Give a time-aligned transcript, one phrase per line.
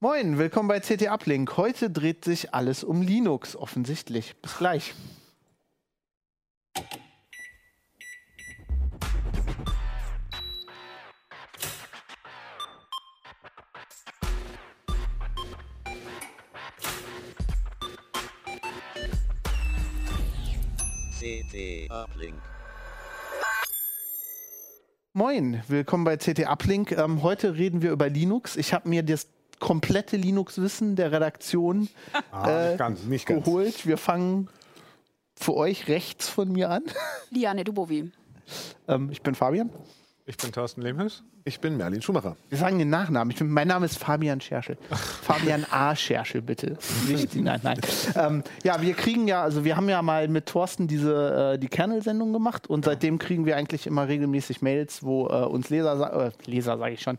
[0.00, 1.56] Moin, willkommen bei CT Uplink.
[1.56, 4.36] Heute dreht sich alles um Linux, offensichtlich.
[4.40, 4.94] Bis gleich.
[21.18, 22.40] CT Uplink.
[25.12, 26.92] Moin, willkommen bei CT Uplink.
[26.92, 28.54] Ähm, heute reden wir über Linux.
[28.54, 29.26] Ich habe mir das
[29.60, 31.88] komplette Linux-Wissen der Redaktion
[32.32, 32.70] Ah, äh,
[33.06, 33.86] nicht ganz, geholt.
[33.86, 34.48] Wir fangen
[35.34, 36.82] für euch rechts von mir an.
[37.30, 38.10] Liane Dubovi.
[38.86, 39.70] Ähm, ich bin Fabian.
[40.26, 41.22] Ich bin Thorsten Lehmhüß.
[41.48, 42.36] Ich bin Merlin Schumacher.
[42.50, 43.30] Wir sagen den Nachnamen.
[43.30, 44.76] Ich bin, mein Name ist Fabian Scherschel.
[45.22, 45.96] Fabian A.
[45.96, 46.76] Scherschel, bitte.
[47.08, 47.80] Nicht, nein, nein.
[48.14, 51.68] Ähm, ja, wir kriegen ja, also wir haben ja mal mit Thorsten diese äh, die
[51.68, 56.50] Kernel-Sendung gemacht und seitdem kriegen wir eigentlich immer regelmäßig Mails, wo äh, uns Leser, äh,
[56.50, 57.16] Leser sage ich schon,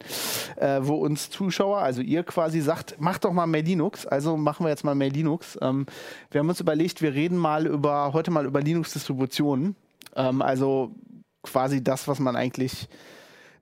[0.58, 4.06] äh, wo uns Zuschauer, also ihr quasi sagt, macht doch mal mehr Linux.
[4.06, 5.58] Also machen wir jetzt mal mehr Linux.
[5.60, 5.88] Ähm,
[6.30, 9.76] wir haben uns überlegt, wir reden mal über heute mal über Linux-Distributionen.
[10.16, 10.92] Ähm, also
[11.42, 12.88] quasi das, was man eigentlich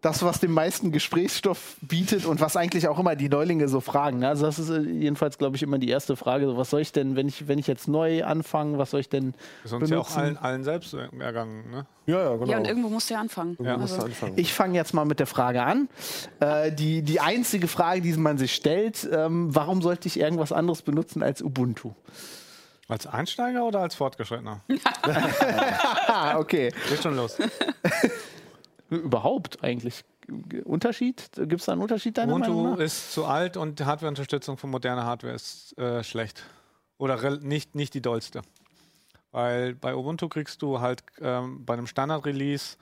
[0.02, 4.24] das, was den meisten Gesprächsstoff bietet und was eigentlich auch immer die Neulinge so fragen.
[4.24, 6.46] Also das ist äh, jedenfalls, glaube ich, immer die erste Frage.
[6.46, 9.10] So, was soll ich denn, wenn ich, wenn ich jetzt neu anfange, was soll ich
[9.10, 10.20] denn Ist uns ja auch benutzen?
[10.20, 11.72] allen, allen selbst ergangen.
[11.72, 11.86] Ne?
[12.06, 12.52] Ja, ja, genau.
[12.52, 13.58] Ja, und irgendwo musst du ja anfangen.
[13.60, 13.78] Ja.
[13.78, 14.34] musst du Also, anfangen.
[14.38, 15.90] Ich fange jetzt mal mit der Frage an.
[16.40, 20.84] Äh, die, die einzige Frage, die man sich stellt, ähm, warum sollte ich irgendwas anderes
[20.84, 21.94] benutzen als Ubuntu?
[22.88, 24.62] Als Einsteiger oder als Fortgeschrittener?
[26.36, 26.72] Okay.
[26.90, 27.38] Geht schon los.
[28.90, 30.04] Überhaupt eigentlich.
[30.66, 31.30] Unterschied?
[31.36, 32.84] Gibt es da einen Unterschied deiner Meinung Ubuntu nach?
[32.84, 36.44] ist zu alt und die Hardwareunterstützung von moderner Hardware ist äh, schlecht.
[36.98, 38.42] Oder nicht, nicht die dollste.
[39.32, 42.78] Weil bei Ubuntu kriegst du halt ähm, bei einem Standard-Release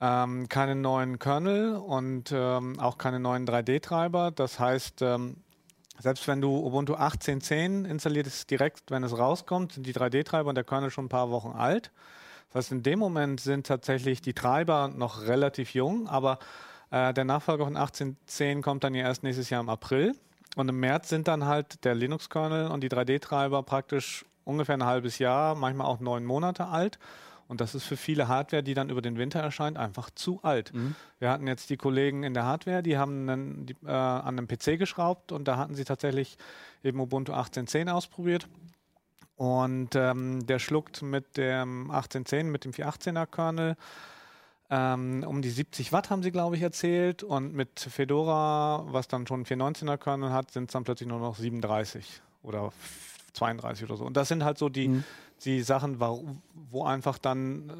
[0.00, 4.32] ähm, keine neuen Kernel und ähm, auch keine neuen 3D-Treiber.
[4.32, 5.36] Das heißt, ähm,
[5.98, 10.56] selbst wenn du Ubuntu 18.10 installiert ist, direkt, wenn es rauskommt, sind die 3D-Treiber und
[10.56, 11.92] der Kernel schon ein paar Wochen alt.
[12.52, 16.38] Das heißt, in dem Moment sind tatsächlich die Treiber noch relativ jung, aber
[16.90, 20.14] äh, der Nachfolger von 18.10 kommt dann ja erst nächstes Jahr im April.
[20.54, 25.18] Und im März sind dann halt der Linux-Kernel und die 3D-Treiber praktisch ungefähr ein halbes
[25.18, 26.98] Jahr, manchmal auch neun Monate alt.
[27.48, 30.72] Und das ist für viele Hardware, die dann über den Winter erscheint, einfach zu alt.
[31.18, 34.48] Wir hatten jetzt die Kollegen in der Hardware, die haben einen, die, äh, an einem
[34.48, 36.36] PC geschraubt und da hatten sie tatsächlich
[36.82, 38.48] eben Ubuntu 18.10 ausprobiert.
[39.42, 43.76] Und ähm, der schluckt mit dem 1810, mit dem 418er Kernel
[44.70, 47.24] ähm, um die 70 Watt, haben sie, glaube ich, erzählt.
[47.24, 51.18] Und mit Fedora, was dann schon einen 419er Kernel hat, sind es dann plötzlich nur
[51.18, 52.72] noch 37 oder
[53.32, 54.04] 32 oder so.
[54.04, 55.04] Und das sind halt so die, Mhm.
[55.44, 56.24] die Sachen, wo,
[56.70, 57.72] wo einfach dann äh,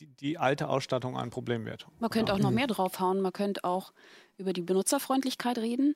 [0.00, 1.86] die, die alte Ausstattung ein Problem wird.
[1.98, 2.42] man könnte auch Mhm.
[2.42, 3.22] noch mehr draufhauen.
[3.22, 3.94] Man könnte auch
[4.36, 5.94] über die Benutzerfreundlichkeit reden.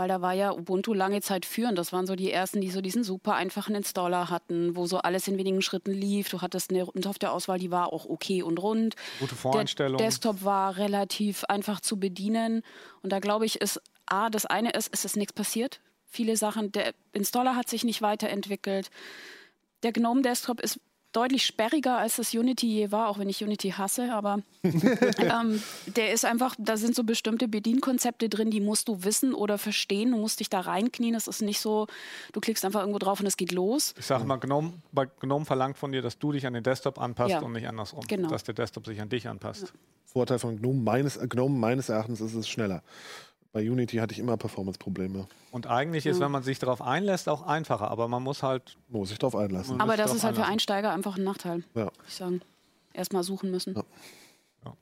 [0.00, 1.76] Weil da war ja Ubuntu lange Zeit führend.
[1.76, 5.28] Das waren so die ersten, die so diesen super einfachen Installer hatten, wo so alles
[5.28, 6.30] in wenigen Schritten lief.
[6.30, 8.96] Du hattest eine Softwareauswahl, die war auch okay und rund.
[9.18, 9.98] Gute Der Voreinstellungen.
[9.98, 12.62] Desktop war relativ einfach zu bedienen.
[13.02, 15.82] Und da glaube ich, ist A, das eine ist, es ist nichts passiert.
[16.06, 18.88] Viele Sachen, der Installer hat sich nicht weiterentwickelt.
[19.82, 20.80] Der GNOME Desktop ist
[21.12, 25.62] deutlich sperriger, als das Unity je war, auch wenn ich Unity hasse, aber ähm,
[25.96, 30.12] der ist einfach, da sind so bestimmte Bedienkonzepte drin, die musst du wissen oder verstehen.
[30.12, 31.14] Du musst dich da reinknien.
[31.14, 31.86] Es ist nicht so,
[32.32, 33.94] du klickst einfach irgendwo drauf und es geht los.
[33.98, 37.00] Ich sage mal, GNOME, bei GNOME verlangt von dir, dass du dich an den Desktop
[37.00, 37.40] anpasst Ja.
[37.40, 38.04] und nicht andersrum.
[38.06, 38.28] Genau.
[38.28, 39.72] Dass der Desktop sich an dich anpasst.
[40.04, 42.82] Vorteil von GNOME meines, GNOME meines Erachtens ist es schneller.
[43.52, 45.26] Bei Unity hatte ich immer Performance-Probleme.
[45.50, 46.26] Und eigentlich ist, Ja.
[46.26, 47.90] wenn man sich darauf einlässt, auch einfacher.
[47.90, 49.74] Aber man muss halt Muss ich drauf einlassen.
[49.76, 49.80] Mhm.
[49.80, 50.52] Aber das ist halt für einlassen.
[50.52, 51.86] Einsteiger einfach ein Nachteil, Ja.
[51.86, 52.40] würde ich sagen.
[52.92, 53.74] Erstmal suchen müssen.
[53.74, 53.82] Ja.
[54.66, 54.74] Ja.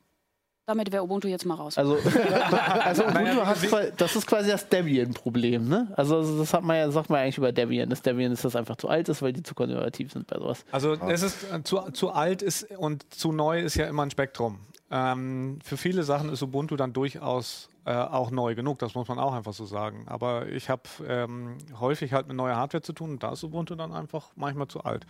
[0.67, 1.79] Damit wäre Ubuntu jetzt mal raus.
[1.79, 1.97] Also,
[2.83, 3.57] also Ubuntu hat,
[3.99, 5.91] das ist quasi das Debian-Problem, ne?
[5.97, 8.75] Also das hat man ja, sagt man eigentlich über Debian, dass Debian ist, das einfach
[8.75, 10.63] zu alt ist, weil die zu konservativ sind bei sowas.
[10.71, 14.11] Also es ist äh, zu, zu alt ist und zu neu ist ja immer ein
[14.11, 14.59] Spektrum.
[14.91, 19.17] Ähm, für viele Sachen ist Ubuntu dann durchaus äh, auch neu genug, das muss man
[19.17, 20.05] auch einfach so sagen.
[20.07, 23.73] Aber ich habe ähm, häufig halt mit neuer Hardware zu tun und da ist Ubuntu
[23.73, 25.07] dann einfach manchmal zu alt.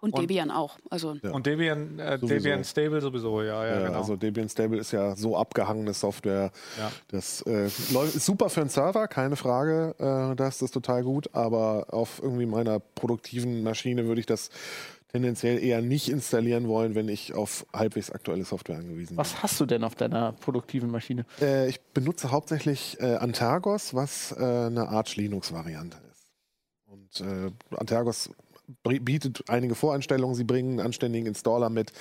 [0.00, 0.78] Und und- Debian auch.
[0.88, 1.32] Also Ja.
[1.32, 2.18] Und Debian, äh.
[2.18, 3.98] Debian Stable sowieso, ja, ja, Ja, genau.
[3.98, 6.52] Also Debian Stable ist ja so abgehangene Software.
[6.78, 6.90] Ja.
[7.08, 9.94] Das äh, läuft, ist super für einen Server, keine Frage.
[9.98, 11.30] Äh, das ist total gut.
[11.34, 14.50] Aber auf irgendwie meiner produktiven Maschine würde ich das
[15.16, 19.16] tendenziell eher nicht installieren wollen, wenn ich auf halbwegs aktuelle Software angewiesen bin.
[19.16, 21.24] Was hast du denn auf deiner produktiven Maschine?
[21.40, 26.32] Äh, ich benutze hauptsächlich äh, Antergos, was äh, eine Arch Linux-Variante ist.
[26.86, 28.30] Und äh, Antergos
[28.82, 30.34] br- bietet einige Voreinstellungen.
[30.34, 31.92] Sie bringen einen anständigen Installer mit,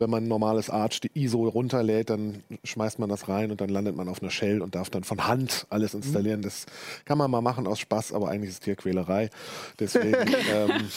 [0.00, 3.68] wenn man ein normales Arch die ISO runterlädt, dann schmeißt man das rein und dann
[3.68, 6.40] landet man auf einer Shell und darf dann von Hand alles installieren.
[6.40, 6.64] Das
[7.04, 9.28] kann man mal machen aus Spaß, aber eigentlich ist es Tierquälerei.
[9.78, 10.16] Deswegen
[10.52, 10.88] ähm,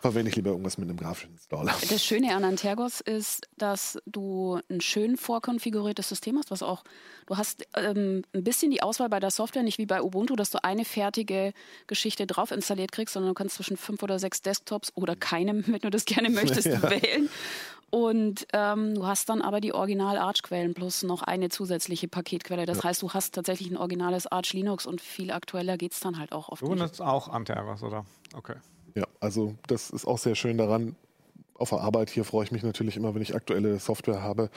[0.00, 1.72] verwende ich lieber irgendwas mit einem grafischen Installer.
[1.88, 6.82] Das Schöne an Antergos ist, dass du ein schön vorkonfiguriertes System hast, was auch,
[7.26, 10.50] du hast ähm, ein bisschen die Auswahl bei der Software, nicht wie bei Ubuntu, dass
[10.50, 11.52] du eine fertige
[11.86, 15.78] Geschichte drauf installiert kriegst, sondern du kannst zwischen fünf oder sechs Desktops oder keinem, wenn
[15.78, 16.82] du das gerne möchtest, ja.
[16.90, 17.28] wählen.
[17.90, 22.66] Und ähm, du hast dann aber die Original-Arch-Quellen plus noch eine zusätzliche Paketquelle.
[22.66, 22.84] Das ja.
[22.84, 26.32] heißt, du hast tatsächlich ein originales Arch Linux und viel aktueller geht es dann halt
[26.32, 26.62] auch oft.
[26.62, 28.04] Du benutzt auch Antergos, oder?
[28.34, 28.56] Okay.
[28.94, 30.96] Ja, also das ist auch sehr schön daran.
[31.54, 34.50] Auf der Arbeit hier freue ich mich natürlich immer, wenn ich aktuelle Software habe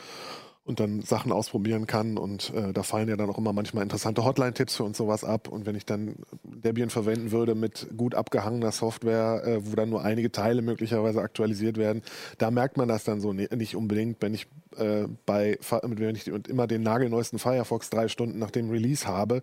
[0.63, 2.17] und dann Sachen ausprobieren kann.
[2.17, 5.47] Und äh, da fallen ja dann auch immer manchmal interessante Hotline-Tipps für uns sowas ab.
[5.47, 10.03] Und wenn ich dann Debian verwenden würde mit gut abgehangener Software, äh, wo dann nur
[10.03, 12.03] einige Teile möglicherweise aktualisiert werden,
[12.38, 14.47] da merkt man das dann so ne, nicht unbedingt, wenn ich
[14.77, 19.41] äh, bei wenn ich immer den nagelneuesten Firefox drei Stunden nach dem Release habe,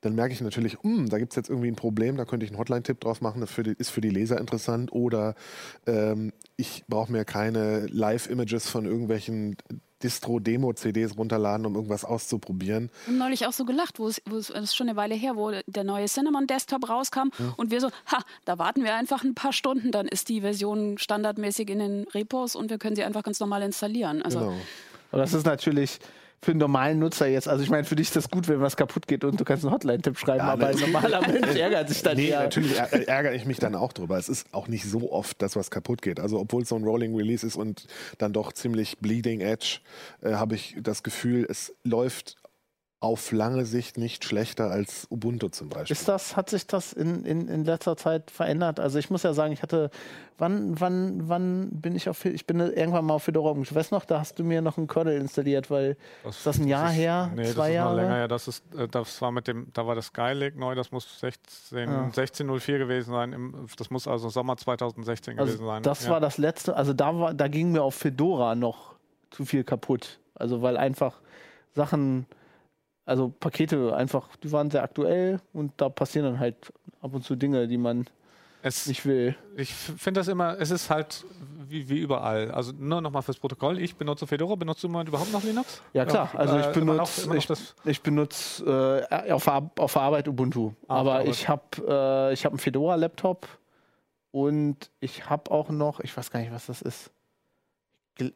[0.00, 2.50] dann merke ich natürlich, hm, da gibt es jetzt irgendwie ein Problem, da könnte ich
[2.50, 4.92] einen Hotline-Tipp draus machen, das für die, ist für die Leser interessant.
[4.92, 5.34] Oder
[5.86, 9.56] ähm, ich brauche mir keine Live-Images von irgendwelchen
[10.04, 12.90] Distro-Demo-CDs runterladen, um irgendwas auszuprobieren.
[13.02, 15.14] Ich habe neulich auch so gelacht, wo es, wo es, das ist schon eine Weile
[15.14, 17.54] her, wo der neue Cinnamon-Desktop rauskam ja.
[17.56, 20.98] und wir so, ha, da warten wir einfach ein paar Stunden, dann ist die Version
[20.98, 24.22] standardmäßig in den Repos und wir können sie einfach ganz normal installieren.
[24.22, 24.54] Also, genau.
[25.10, 25.98] Aber das ist natürlich
[26.44, 27.48] für einen normalen Nutzer jetzt.
[27.48, 29.64] Also ich meine, für dich ist das gut, wenn was kaputt geht und du kannst
[29.64, 32.42] einen Hotline-Tipp schreiben, ja, aber ein normaler Mensch ärgert sich dann nee, eher.
[32.42, 34.18] natürlich ärgere ich mich dann auch drüber.
[34.18, 36.20] Es ist auch nicht so oft, dass was kaputt geht.
[36.20, 37.86] Also obwohl es so ein Rolling Release ist und
[38.18, 39.78] dann doch ziemlich bleeding edge,
[40.22, 42.36] äh, habe ich das Gefühl, es läuft
[43.04, 45.92] auf lange Sicht nicht schlechter als Ubuntu zum Beispiel.
[45.92, 48.80] Ist das, hat sich das in, in, in letzter Zeit verändert?
[48.80, 49.90] Also ich muss ja sagen, ich hatte,
[50.38, 53.78] wann, wann, wann bin ich auf, ich bin irgendwann mal auf Fedora umgestellt.
[53.78, 56.66] Weißt noch, da hast du mir noch einen Kernel installiert, weil, das, ist das ein
[56.66, 57.32] Jahr das ist, her?
[57.34, 57.96] Nee, zwei das ist Jahre?
[57.96, 58.28] länger her.
[58.28, 61.78] Das ist, äh, das war mit dem, da war das Skylake neu, das muss 16,
[61.78, 62.04] ja.
[62.04, 63.68] 1604 gewesen sein.
[63.76, 65.82] das muss also Sommer 2016 also gewesen sein.
[65.82, 66.10] Das ja.
[66.10, 68.94] war das letzte, also da war, da ging mir auf Fedora noch
[69.30, 70.20] zu viel kaputt.
[70.34, 71.20] Also weil einfach
[71.74, 72.26] Sachen,
[73.06, 77.36] also Pakete einfach, die waren sehr aktuell und da passieren dann halt ab und zu
[77.36, 78.06] Dinge, die man
[78.62, 79.36] es, nicht will.
[79.56, 81.26] Ich finde das immer, es ist halt
[81.68, 82.50] wie, wie überall.
[82.50, 85.82] Also nur nochmal fürs Protokoll, ich benutze Fedora, benutzt du mal überhaupt noch Linux?
[85.92, 87.48] Ja klar, also ich äh, benutze ich,
[87.84, 91.28] ich benutze äh, auf, auf Arbeit Ubuntu, ah, aber Arbeit.
[91.28, 93.46] ich habe äh, ich hab einen Fedora-Laptop
[94.30, 97.10] und ich habe auch noch, ich weiß gar nicht, was das ist.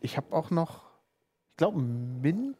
[0.01, 0.83] Ich habe auch noch,
[1.53, 2.57] ich glaube, Mint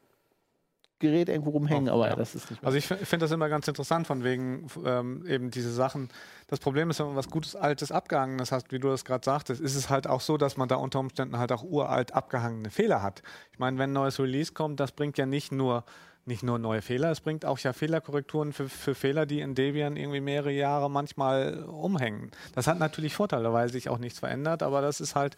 [0.99, 2.17] Gerät irgendwo rumhängen, oh, aber ja.
[2.17, 2.67] das ist nicht mehr.
[2.67, 6.09] Also ich finde das immer ganz interessant, von wegen ähm, eben diese Sachen.
[6.49, 9.61] Das Problem ist, wenn man was Gutes, Altes, Abgehangenes hat, wie du das gerade sagtest,
[9.61, 13.03] ist es halt auch so, dass man da unter Umständen halt auch uralt abgehangene Fehler
[13.03, 13.23] hat.
[13.53, 15.85] Ich meine, wenn ein neues Release kommt, das bringt ja nicht nur
[16.29, 19.97] nicht nur neue Fehler, es bringt auch ja Fehlerkorrekturen für, für Fehler, die in Debian
[19.97, 22.31] irgendwie mehrere Jahre manchmal umhängen.
[22.55, 25.37] Das hat natürlich Vorteile, weil sich auch nichts verändert, aber das ist halt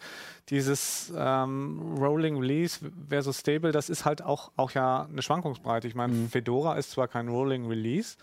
[0.49, 2.79] dieses ähm, Rolling Release
[3.09, 5.87] versus Stable, das ist halt auch, auch ja eine Schwankungsbreite.
[5.87, 6.29] Ich meine, mhm.
[6.29, 8.17] Fedora ist zwar kein Rolling Release,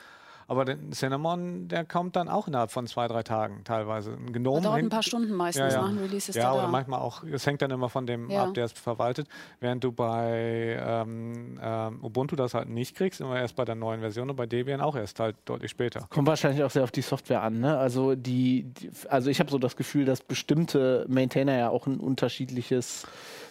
[0.49, 4.13] aber der Cinnamon, der kommt dann auch innerhalb von zwei, drei Tagen teilweise.
[4.13, 5.83] Ein Gnome dauert ein paar Stunden meistens ja, ja.
[5.83, 6.31] nach dem Release.
[6.31, 6.69] Ist ja, oder da.
[6.69, 8.45] manchmal auch, es hängt dann immer von dem ja.
[8.45, 9.29] ab, der es verwaltet.
[9.61, 14.01] Während du bei ähm, ähm, Ubuntu das halt nicht kriegst, immer erst bei der neuen
[14.01, 16.07] Version und bei Debian auch erst halt deutlich später.
[16.09, 17.61] Kommt wahrscheinlich auch sehr auf die Software an.
[17.61, 17.77] Ne?
[17.77, 22.01] Also, die, die also ich habe so das Gefühl, dass bestimmte Maintainer ja auch ein
[22.01, 23.07] unterschiedliches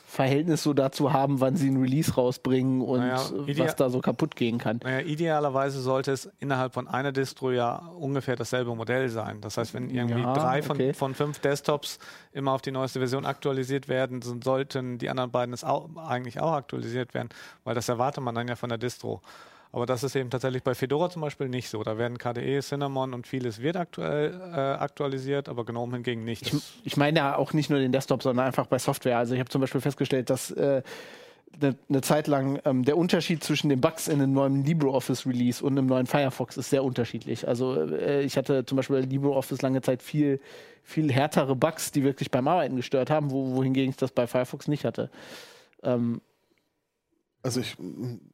[0.10, 3.22] Verhältnis so dazu haben, wann sie ein Release rausbringen und naja,
[3.58, 4.80] was da so kaputt gehen kann.
[4.82, 9.42] Naja, idealerweise sollte es innerhalb von einer Distro ja ungefähr dasselbe Modell sein.
[9.42, 10.94] Das heißt, wenn irgendwie ja, drei von, okay.
[10.94, 12.00] von fünf Desktops
[12.32, 16.54] immer auf die neueste Version aktualisiert werden, sollten die anderen beiden es auch, eigentlich auch
[16.54, 17.28] aktualisiert werden,
[17.66, 19.22] weil das erwartet man dann ja von der Distro.
[19.72, 21.84] Aber das ist eben tatsächlich bei Fedora zum Beispiel nicht so.
[21.84, 26.44] Da werden KDE, Cinnamon und vieles wird aktuell äh, aktualisiert, aber GNOME hingegen nicht.
[26.44, 29.18] Ich, ich, meine ja auch nicht nur den Desktop, sondern einfach bei Software.
[29.18, 30.82] Also ich habe zum Beispiel festgestellt, dass äh,
[31.62, 35.64] eine, eine Zeit lang ähm, der Unterschied zwischen den Bugs in einem neuen LibreOffice Release
[35.64, 37.48] und einem neuen Firefox ist sehr unterschiedlich.
[37.48, 40.40] Also äh, ich hatte zum Beispiel bei LibreOffice lange Zeit viel,
[40.84, 44.68] viel härtere Bugs, die wirklich beim Arbeiten gestört haben, wo, wohingegen ich das bei Firefox
[44.68, 45.10] nicht hatte.
[45.84, 46.22] Ähm,
[47.44, 47.78] also, ich,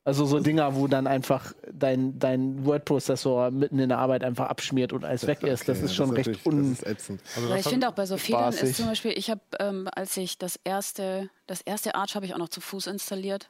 [0.04, 4.94] also so Dinger, wo dann einfach dein, dein Word-Prozessor mitten in der Arbeit einfach abschmiert
[4.94, 5.68] und alles weg ist.
[5.68, 6.76] Das ist schon das recht un...
[6.84, 7.18] Also
[7.56, 10.60] ich finde auch bei so Fehlern ist zum Beispiel, ich habe, ähm, als ich das
[10.64, 13.50] erste, das erste Arch habe ich auch noch zu Fuß installiert.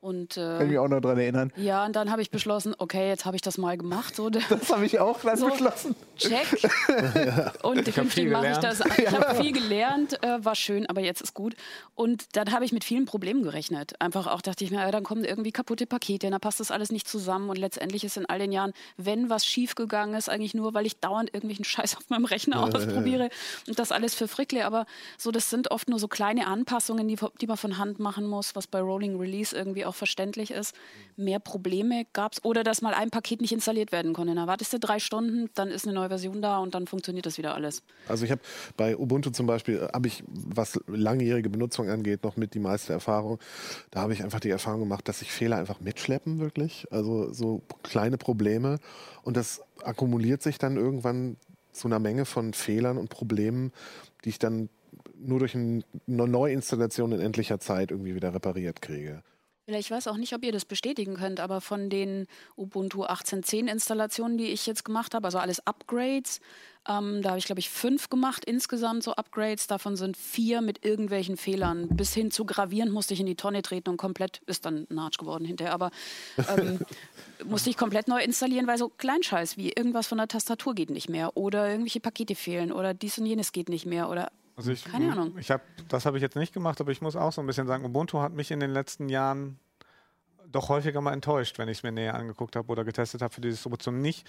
[0.00, 1.52] Und, äh, Kann ich mich auch noch dran erinnern.
[1.56, 4.14] Ja, und dann habe ich beschlossen, okay, jetzt habe ich das mal gemacht.
[4.14, 5.96] So, das habe ich auch dann so, beschlossen.
[6.16, 6.46] Check.
[7.62, 8.80] Und künftig mache ich das.
[8.80, 11.54] Ich habe viel gelernt, äh, war schön, aber jetzt ist gut.
[11.94, 14.00] Und dann habe ich mit vielen Problemen gerechnet.
[14.00, 16.92] Einfach auch dachte ich mir, ja, dann kommen irgendwie kaputte Pakete, dann passt das alles
[16.92, 17.50] nicht zusammen.
[17.50, 21.00] Und letztendlich ist in all den Jahren, wenn was schiefgegangen ist, eigentlich nur, weil ich
[21.00, 23.30] dauernd irgendwelchen Scheiß auf meinem Rechner ausprobiere
[23.66, 24.66] und das alles für Frickle.
[24.66, 24.86] Aber
[25.18, 28.54] so, das sind oft nur so kleine Anpassungen, die, die man von Hand machen muss,
[28.54, 30.74] was bei Rolling Release irgendwie auch verständlich ist.
[31.16, 32.44] Mehr Probleme gab es.
[32.44, 34.34] Oder dass mal ein Paket nicht installiert werden konnte.
[34.34, 37.38] Dann wartest du drei Stunden, dann ist eine neue Version da und dann funktioniert das
[37.38, 37.82] wieder alles.
[38.08, 38.40] Also ich habe
[38.76, 42.92] bei Ubuntu zum Beispiel, äh, habe ich, was langjährige Benutzung angeht, noch mit die meiste
[42.92, 43.38] Erfahrung.
[43.90, 46.86] Da habe ich einfach die Erfahrung gemacht, dass sich Fehler einfach mitschleppen, wirklich.
[46.90, 48.78] Also so kleine Probleme.
[49.22, 51.36] Und das akkumuliert sich dann irgendwann
[51.72, 53.72] zu einer Menge von Fehlern und Problemen,
[54.24, 54.68] die ich dann
[55.18, 59.22] nur durch eine Neuinstallation in endlicher Zeit irgendwie wieder repariert kriege.
[59.68, 64.38] Ich weiß auch nicht, ob ihr das bestätigen könnt, aber von den Ubuntu 18.10 Installationen,
[64.38, 66.40] die ich jetzt gemacht habe, also alles Upgrades,
[66.88, 69.66] ähm, da habe ich, glaube ich, fünf gemacht insgesamt, so Upgrades.
[69.66, 71.88] Davon sind vier mit irgendwelchen Fehlern.
[71.88, 74.98] Bis hin zu gravierend musste ich in die Tonne treten und komplett, ist dann ein
[75.00, 75.90] Arsch geworden hinterher, aber
[76.56, 76.78] ähm,
[77.44, 81.08] musste ich komplett neu installieren, weil so Kleinscheiß wie irgendwas von der Tastatur geht nicht
[81.08, 84.84] mehr oder irgendwelche Pakete fehlen oder dies und jenes geht nicht mehr oder also ich,
[84.84, 85.36] Keine Ahnung.
[85.38, 87.66] Ich hab, das habe ich jetzt nicht gemacht, aber ich muss auch so ein bisschen
[87.66, 89.58] sagen, Ubuntu hat mich in den letzten Jahren
[90.50, 93.40] doch häufiger mal enttäuscht, wenn ich es mir näher angeguckt habe oder getestet habe für
[93.40, 94.00] die Distribution.
[94.00, 94.26] Nicht,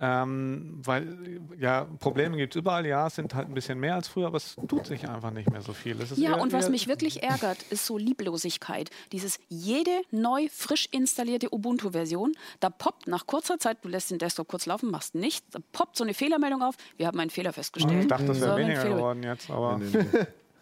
[0.00, 4.08] ähm, weil, ja, Probleme gibt es überall, ja, es sind halt ein bisschen mehr als
[4.08, 5.96] früher, aber es tut sich einfach nicht mehr so viel.
[6.16, 8.88] ja, eher, und was mich wirklich ärgert, ist so Lieblosigkeit.
[9.12, 14.48] Dieses jede neu, frisch installierte Ubuntu-Version, da poppt nach kurzer Zeit, du lässt den Desktop
[14.48, 18.02] kurz laufen, machst nichts, da poppt so eine Fehlermeldung auf, wir haben einen Fehler festgestellt.
[18.02, 19.80] Ich dachte, das wäre weniger geworden jetzt, aber...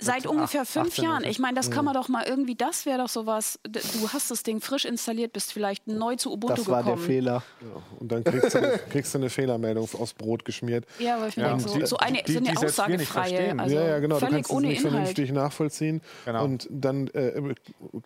[0.00, 1.24] Seit ungefähr fünf Jahren.
[1.24, 3.58] Ich meine, das kann man doch mal irgendwie, das wäre doch sowas.
[3.64, 6.66] Du hast das Ding frisch installiert, bist vielleicht neu zu Ubuntu gekommen.
[6.66, 6.96] Das war gekommen.
[6.98, 7.42] der Fehler.
[7.60, 10.84] Ja, und dann kriegst du, eine, kriegst du, eine Fehlermeldung aufs Brot geschmiert.
[10.98, 11.48] Ja, aber ich ja.
[11.48, 13.58] denke, so, so eine die, so eine aussagefreie.
[13.58, 14.18] Also ja, ja, genau.
[14.18, 14.94] Völlig du kannst ohne es nicht Inhalt.
[14.94, 16.00] vernünftig nachvollziehen.
[16.24, 16.44] Genau.
[16.44, 17.54] Und dann äh,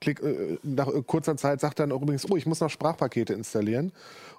[0.00, 3.92] klick, äh, nach kurzer Zeit sagt dann auch übrigens, oh, ich muss noch Sprachpakete installieren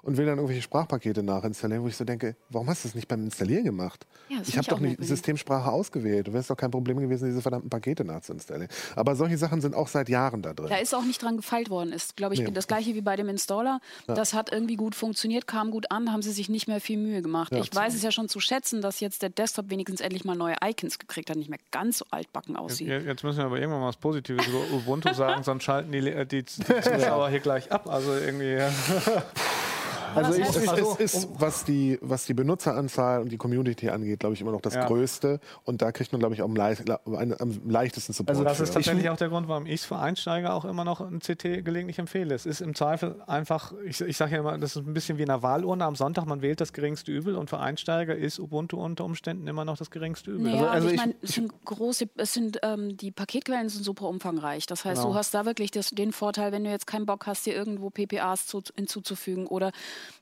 [0.04, 3.08] und will dann irgendwelche Sprachpakete nachinstallieren, wo ich so denke, warum hast du das nicht
[3.08, 4.06] beim Installieren gemacht?
[4.28, 6.28] Ja, ich habe doch nicht Systemsprache ausgewählt.
[6.28, 8.70] Du wärst doch kein Problem gewesen, diese verdammten Pakete nachzuinstallieren.
[8.96, 10.68] Aber solche Sachen sind auch seit Jahren da drin.
[10.68, 11.92] Da ist auch nicht dran gefeilt worden.
[11.92, 12.50] Ist, glaube ich, nee.
[12.50, 13.80] das gleiche wie bei dem Installer.
[14.06, 14.14] Ja.
[14.14, 17.22] Das hat irgendwie gut funktioniert, kam gut an, haben sie sich nicht mehr viel Mühe
[17.22, 17.52] gemacht.
[17.52, 20.36] Ja, ich weiß es ja schon zu schätzen, dass jetzt der Desktop wenigstens endlich mal
[20.36, 22.88] neue Icons gekriegt hat, nicht mehr ganz so altbacken aussieht.
[22.88, 26.02] Jetzt, jetzt müssen wir aber irgendwann mal was Positives über Ubuntu sagen, sonst schalten die,
[26.02, 26.44] die, die
[26.82, 27.88] Zuschauer hier gleich ab.
[27.88, 28.58] Also irgendwie.
[30.14, 34.34] Also ich, es, es ist, was die, was die Benutzeranzahl und die Community angeht, glaube
[34.34, 34.86] ich, immer noch das ja.
[34.86, 35.40] Größte.
[35.64, 38.30] Und da kriegt man, glaube ich, auch am, leicht, am leichtesten Support.
[38.30, 41.00] Also das ist tatsächlich auch der Grund, warum ich es für Einsteiger auch immer noch
[41.00, 42.34] ein CT gelegentlich empfehle.
[42.34, 45.22] Es ist im Zweifel einfach, ich, ich sage ja immer, das ist ein bisschen wie
[45.22, 49.04] eine Wahlurne am Sonntag, man wählt das geringste Übel und für Einsteiger ist Ubuntu unter
[49.04, 50.52] Umständen immer noch das geringste Übel.
[50.52, 54.08] Naja, also, also ich, meine, es sind große, es sind, ähm, die Paketquellen sind super
[54.08, 54.66] umfangreich.
[54.66, 55.12] Das heißt, genau.
[55.12, 57.90] du hast da wirklich das, den Vorteil, wenn du jetzt keinen Bock hast, dir irgendwo
[57.90, 59.72] PPAs zu, hinzuzufügen oder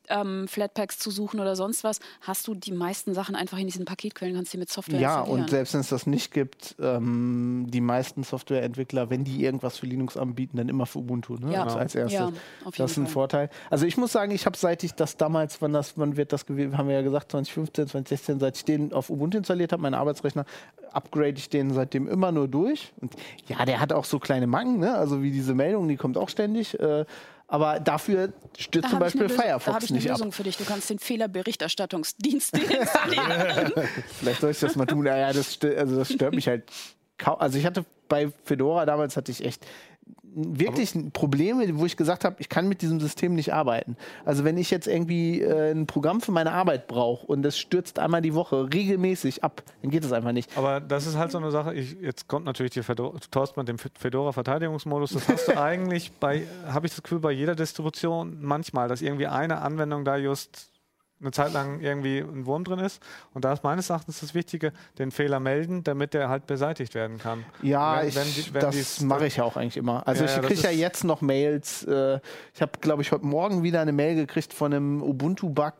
[0.08, 3.84] ähm, Flatpaks zu suchen oder sonst was, hast du die meisten Sachen einfach in diesen
[3.84, 7.80] Paketquellen, kannst du mit Software Ja, und selbst wenn es das nicht gibt, ähm, die
[7.80, 11.52] meisten Softwareentwickler, wenn die irgendwas für Linux anbieten, dann immer für Ubuntu, ne?
[11.52, 11.64] Ja.
[11.64, 12.18] Also als erstes.
[12.18, 12.32] Ja,
[12.76, 13.12] das ist ein Fall.
[13.12, 13.50] Vorteil.
[13.70, 16.46] Also ich muss sagen, ich habe seit ich das damals, wann das, wann wird das
[16.46, 19.94] gewesen, haben wir ja gesagt, 2015, 2016, seit ich den auf Ubuntu installiert habe, meinen
[19.94, 20.44] Arbeitsrechner,
[20.92, 22.92] upgrade ich den seitdem immer nur durch.
[23.00, 23.14] Und
[23.48, 24.94] ja, der hat auch so kleine Macken, ne?
[24.94, 26.78] Also wie diese Meldung, die kommt auch ständig.
[26.78, 27.04] Äh,
[27.52, 30.34] aber dafür stürzt zum Beispiel Lösung, Firefox Da habe ich eine nicht Lösung ab.
[30.34, 30.56] für dich.
[30.56, 33.72] Du kannst den Fehlerberichterstattungsdienst installieren.
[34.20, 35.04] Vielleicht soll ich das mal tun.
[35.04, 36.64] Ja, das, stört, also das stört mich halt
[37.18, 37.38] kaum.
[37.38, 39.66] Also ich hatte bei Fedora damals hatte ich echt
[40.34, 43.96] wirklich Aber Probleme, wo ich gesagt habe, ich kann mit diesem System nicht arbeiten.
[44.24, 47.98] Also wenn ich jetzt irgendwie äh, ein Programm für meine Arbeit brauche und das stürzt
[47.98, 50.56] einmal die Woche regelmäßig ab, dann geht es einfach nicht.
[50.56, 53.68] Aber das ist halt so eine Sache, ich, jetzt kommt natürlich die Fedora, Thorsten mit
[53.68, 58.88] dem Fedora-Verteidigungsmodus, das hast du eigentlich bei, habe ich das Gefühl, bei jeder Distribution manchmal,
[58.88, 60.71] dass irgendwie eine Anwendung da just
[61.22, 63.02] eine Zeit lang irgendwie ein Wurm drin ist.
[63.32, 67.18] Und da ist meines Erachtens das Wichtige, den Fehler melden, damit der halt beseitigt werden
[67.18, 67.44] kann.
[67.62, 70.06] Ja, wenn, ich, wenn, wenn das mache ich ja auch eigentlich immer.
[70.06, 71.84] Also ja, ich kriege ja jetzt noch Mails.
[71.84, 72.20] Äh,
[72.54, 75.74] ich habe, glaube ich, heute Morgen wieder eine Mail gekriegt von einem Ubuntu-Bug.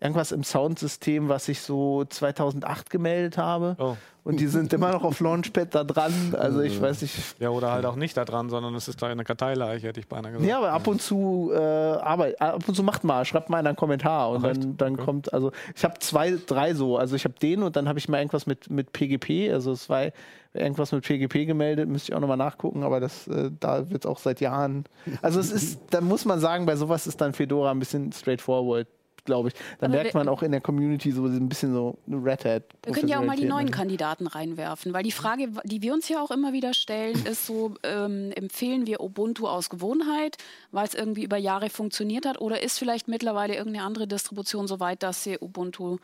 [0.00, 3.76] Äh, irgendwas im Soundsystem, was ich so 2008 gemeldet habe.
[3.78, 3.96] Oh.
[4.24, 6.12] Und die sind immer noch auf Launchpad da dran.
[6.38, 7.14] Also ich weiß nicht.
[7.40, 10.06] Ja, oder halt auch nicht da dran, sondern es ist da eine Karteileiche, hätte ich
[10.08, 10.46] beinahe gesagt.
[10.48, 13.74] Ja, aber ab und zu äh, Arbeit, ab und zu macht mal, schreibt mal einen
[13.74, 15.04] Kommentar und Ach, dann, dann Okay.
[15.04, 16.98] kommt, also ich habe zwei, drei so.
[16.98, 19.88] Also ich habe den und dann habe ich mal irgendwas mit, mit PGP, also es
[19.88, 20.08] war
[20.52, 24.10] irgendwas mit PGP gemeldet, müsste ich auch nochmal nachgucken, aber das, äh, da wird es
[24.10, 24.84] auch seit Jahren.
[25.22, 28.86] Also es ist, da muss man sagen, bei sowas ist dann Fedora ein bisschen straightforward,
[29.28, 29.54] glaube ich.
[29.78, 32.62] Dann Aber merkt man auch in der Community so ein bisschen so eine Red Hat.
[32.84, 33.78] Wir können ja auch mal die neuen Professionalität.
[33.78, 37.74] Kandidaten reinwerfen, weil die Frage, die wir uns ja auch immer wieder stellen, ist so,
[37.84, 40.36] ähm, empfehlen wir Ubuntu aus Gewohnheit,
[40.72, 44.80] weil es irgendwie über Jahre funktioniert hat, oder ist vielleicht mittlerweile irgendeine andere Distribution so
[44.80, 45.98] weit, dass sie Ubuntu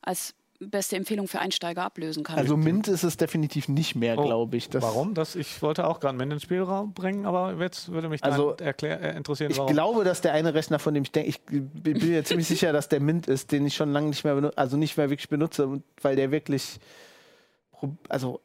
[0.00, 2.36] als beste Empfehlung für Einsteiger ablösen kann?
[2.38, 4.68] Also Mint ist es definitiv nicht mehr, Oh, glaube ich.
[4.68, 5.14] Das, Warum?
[5.14, 9.00] Das, ich wollte auch gerade Mint ins Spielraum bringen, aber jetzt würde mich Also, erklär,
[9.00, 9.72] äh, interessieren, Ich warum.
[9.72, 12.88] glaube, dass der eine Rechner, von dem ich denke, ich bin mir ziemlich sicher, dass
[12.88, 15.80] der Mint ist, den ich schon lange nicht mehr benutze, also nicht mehr wirklich benutze,
[16.02, 16.80] weil der wirklich,
[18.08, 18.40] also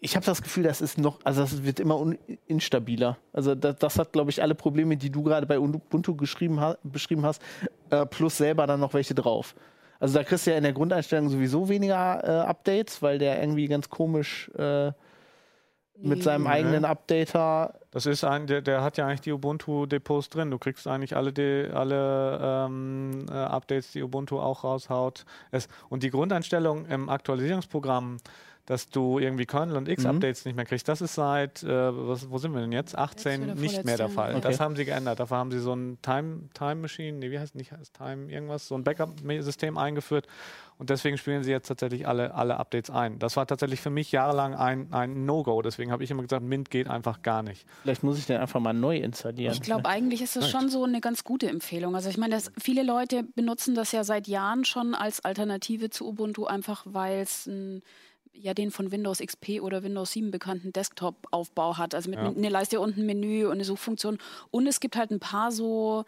[0.00, 3.18] ich habe das Gefühl, das ist noch, also das wird immer un, instabiler.
[3.34, 6.78] Also das, das hat, glaube ich, alle Probleme, die du gerade bei Ubuntu geschrieben ha,
[6.82, 7.42] beschrieben hast,
[7.90, 9.54] äh, plus selber dann noch welche drauf.
[10.00, 13.68] Also da kriegst du ja in der Grundeinstellung sowieso weniger äh, Updates, weil der irgendwie
[13.68, 14.92] ganz komisch äh,
[16.02, 20.50] mit seinem eigenen Updater Das ist ein, der, der hat ja eigentlich die Ubuntu-Depots drin.
[20.50, 25.26] Du kriegst eigentlich alle, die, alle ähm, äh, Updates, die Ubuntu auch raushaut.
[25.50, 28.16] Es, und die Grundeinstellung im Aktualisierungsprogramm,
[28.70, 29.94] dass du irgendwie Kernel und Mhm.
[29.94, 32.96] X-Updates nicht mehr kriegst, das ist seit, äh, was, wo sind wir denn jetzt?
[32.96, 34.30] 18 oder nicht mehr der Fall.
[34.30, 34.40] Jahr.
[34.40, 34.62] Das Okay.
[34.62, 35.18] haben sie geändert.
[35.18, 38.68] Dafür haben sie so ein Time, Time Machine, nee, wie heißt nicht heißt Time irgendwas,
[38.68, 40.28] so ein Backup-System eingeführt.
[40.78, 43.18] Und deswegen spielen sie jetzt tatsächlich alle, alle Updates ein.
[43.18, 45.60] Das war tatsächlich für mich jahrelang ein, ein No-Go.
[45.62, 47.66] Deswegen habe ich immer gesagt, Mint geht einfach gar nicht.
[47.82, 49.52] Vielleicht muss ich den einfach mal neu installieren.
[49.52, 51.96] Ich glaube, eigentlich ist das schon so eine ganz gute Empfehlung.
[51.96, 56.08] Also ich meine, dass viele Leute benutzen das ja seit Jahren schon als Alternative zu
[56.08, 57.82] Ubuntu, einfach weil es ein
[58.32, 61.94] ja den von Windows XP oder Windows 7 bekannten Desktop-Aufbau hat.
[61.94, 62.28] Also mit Ja.
[62.28, 64.18] einer Leiste und ein Menü und eine Suchfunktion.
[64.50, 66.04] Und es gibt halt ein paar so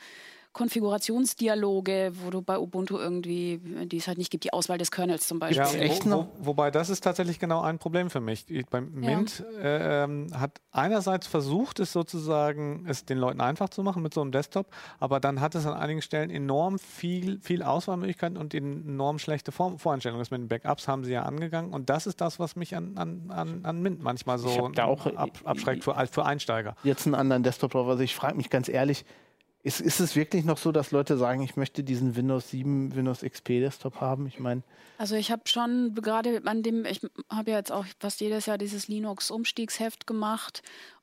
[0.52, 5.26] Konfigurationsdialoge, wo du bei Ubuntu irgendwie, die es halt nicht gibt, die Auswahl des Kernels
[5.26, 5.58] zum Beispiel.
[5.64, 6.28] Ja, echt noch?
[6.38, 8.44] wo, wobei das ist tatsächlich genau ein Problem für mich.
[8.48, 13.82] Ich, beim Mint äh, ähm, hat einerseits versucht, es sozusagen es den Leuten einfach zu
[13.82, 14.66] machen mit so einem Desktop,
[14.98, 19.78] aber dann hat es an einigen Stellen enorm viel, viel Auswahlmöglichkeiten und enorm schlechte Vor
[19.78, 20.20] Voreinstellungen.
[20.22, 22.96] Das mit den Backups haben sie ja angegangen und das ist das, was mich an,
[22.96, 26.74] an, an, an Mint manchmal so da auch- ab, abschreckt für, für Einsteiger.
[26.84, 27.88] jetzt einen anderen Desktop drauf.
[27.88, 29.04] Also ich frage mich ganz ehrlich,
[29.62, 33.20] ist, ist es wirklich noch so, dass Leute sagen, ich möchte diesen Windows 7, Windows
[33.20, 34.26] XP Desktop haben?
[34.26, 34.62] Ich meine,
[34.98, 37.00] Also ich habe schon gerade an dem, ich
[37.30, 40.62] habe ja jetzt auch fast jedes Jahr dieses Linux-Umstiegsheft gemacht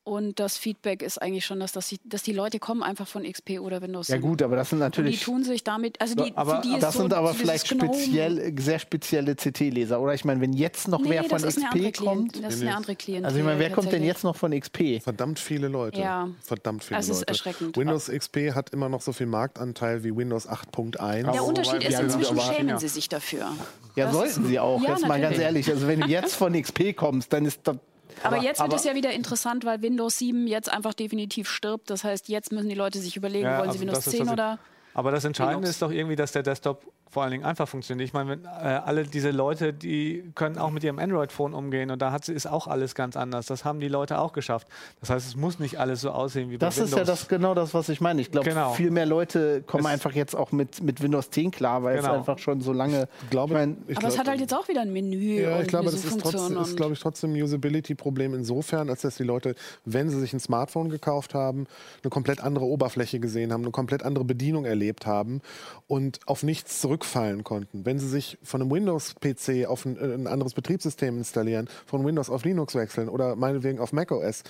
[0.09, 3.23] und das Feedback ist eigentlich schon, dass, dass, die, dass die Leute kommen einfach von
[3.23, 4.27] XP oder Windows ja 7.
[4.27, 6.73] gut, aber das sind Und die natürlich, tun sich damit, also die, aber- für die
[6.73, 10.01] ist das so, sind aber vielleicht speziell, sehr spezielle CT-Leser.
[10.01, 12.55] Oder ich meine, wenn jetzt noch Nee, wer das von ist XP kommt, Klient, das
[12.55, 13.25] ist eine andere Klientel.
[13.27, 14.99] also ich meine, wer kommt denn jetzt noch von XP?
[15.03, 15.99] Verdammt viele Leute.
[16.01, 16.27] Ja.
[16.41, 17.27] Verdammt viele Es ist Leute.
[17.29, 17.77] erschreckend.
[17.77, 21.31] Windows XP hat immer noch so viel Marktanteil wie Windows 8.1.
[21.31, 22.79] Der Unterschied ist, inzwischen schämen ja.
[22.79, 23.51] sie sich dafür.
[23.95, 24.81] Ja, Das sollten ist- sie auch.
[24.81, 25.39] Ja, jetzt mal ganz natürlich.
[25.67, 25.69] ehrlich.
[25.71, 27.77] Also wenn du jetzt von XP kommst, dann ist das.
[28.23, 31.89] Aber, jetzt wird aber- es ja wieder interessant, weil Windows 7 jetzt einfach definitiv stirbt.
[31.89, 34.11] Das heißt, jetzt müssen die Leute sich überlegen, Ja, wollen sie also Windows das ist
[34.17, 34.59] 10 das- oder
[34.93, 35.69] Aber das Entscheidende Linux.
[35.71, 38.07] ist doch irgendwie, dass der Desktop vor allen Dingen einfach funktioniert.
[38.07, 42.01] Ich meine, wenn, äh, alle diese Leute, die können auch mit ihrem Android-Phone umgehen und
[42.01, 43.47] da hat, ist auch alles ganz anders.
[43.47, 44.67] Das haben die Leute auch geschafft.
[44.99, 46.91] Das heißt, es muss nicht alles so aussehen wie bei Das Windows.
[46.91, 48.21] ist ja das genau das, was ich meine.
[48.21, 48.73] Ich glaube, Genau.
[48.73, 52.11] viel mehr Leute kommen Es- einfach jetzt auch mit, mit Windows 10 klar, weil Genau.
[52.13, 53.07] es einfach schon so lange.
[53.23, 55.55] Ich glaube, mein, ich Aber es glaub- hat halt jetzt auch wieder ein Menü Ja,
[55.55, 59.15] und ich glaube, das ist, trotzdem, ist, glaube ich, trotzdem ein Usability-Problem insofern, als dass
[59.15, 61.65] die Leute, wenn sie sich ein Smartphone gekauft haben,
[62.03, 65.41] eine komplett andere Oberfläche gesehen haben, eine komplett andere Bedienung erlebt haben
[65.87, 67.85] und auf nichts zurückfallen konnten.
[67.85, 72.29] Wenn sie sich von einem Windows-PC auf ein, äh, ein anderes Betriebssystem installieren, von Windows
[72.29, 74.43] auf Linux wechseln oder meinetwegen auf macOS,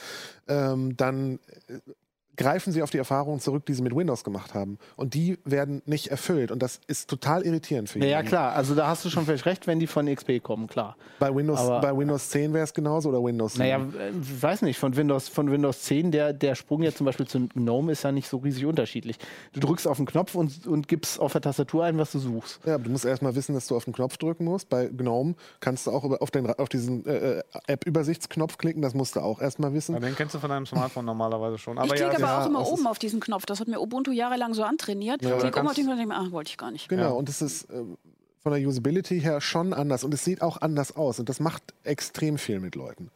[0.47, 1.79] ähm, dann äh,
[2.39, 4.80] greifen sie auf die Erfahrungen zurück, die sie mit Windows gemacht haben.
[4.95, 6.52] Und die werden nicht erfüllt.
[6.52, 8.54] Und das ist total irritierend für ja, ja, klar.
[8.54, 10.95] Also da hast du schon völlig recht, wenn die von XP kommen, klar.
[11.19, 13.65] Bei Windows, Aber- bei Windows 10 wäre es genauso oder Windows 7?
[13.65, 17.28] Naja, äh, weiß nicht, von Windows, von Windows 10, der, der Sprung jetzt zum Beispiel
[17.28, 19.17] zum GNOME ist ja nicht so riesig unterschiedlich.
[19.52, 22.62] Du drückst auf den Knopf und, und gibst auf der Tastatur ein, was du suchst.
[22.65, 24.69] Ja, aber du musst erstmal wissen, dass du auf den Knopf drücken musst.
[24.69, 28.82] Bei GNOME kannst du auch über, auf, den, auf diesen äh, App-Übersichtsknopf klicken.
[28.82, 29.93] Das musst du auch erstmal wissen.
[29.95, 31.78] Ja, den kennst du von deinem Smartphone normalerweise schon.
[31.78, 33.45] Aber ich ja, ja, auch immer das oben auf diesen Knopf.
[33.45, 35.21] Das hat mir Ubuntu jahrelang so antrainiert.
[35.21, 36.89] Ja, da oben auf den Knopf und denke ach, wollte ich gar nicht.
[36.89, 37.09] Genau, Ja.
[37.09, 37.83] und es ist äh,
[38.41, 41.73] von der Usability her schon anders und es sieht auch anders aus und das macht
[41.83, 43.11] extrem viel mit Leuten.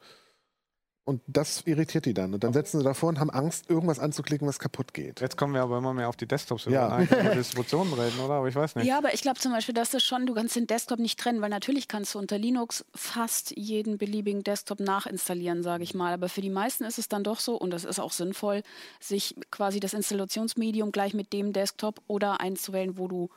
[1.06, 2.34] Und das irritiert die dann.
[2.34, 5.20] Und dann setzen sie davor und haben Angst, irgendwas anzuklicken, was kaputt geht.
[5.20, 6.98] Jetzt kommen wir aber immer mehr auf die Desktops, Ja.
[7.02, 8.36] über Distributionen reden, oder?
[8.36, 8.86] Aber ich weiß nicht.
[8.86, 11.42] Ja, aber ich glaube zum Beispiel, dass das schon, du kannst den Desktop nicht trennen,
[11.42, 16.14] weil natürlich kannst du unter Linux fast jeden beliebigen Desktop nachinstallieren, sage ich mal.
[16.14, 18.64] Aber für die meisten ist es dann doch so, und das ist auch sinnvoll,
[19.02, 23.30] sich quasi das Installationsmedium gleich mit dem Desktop oder einzuwählen, wo du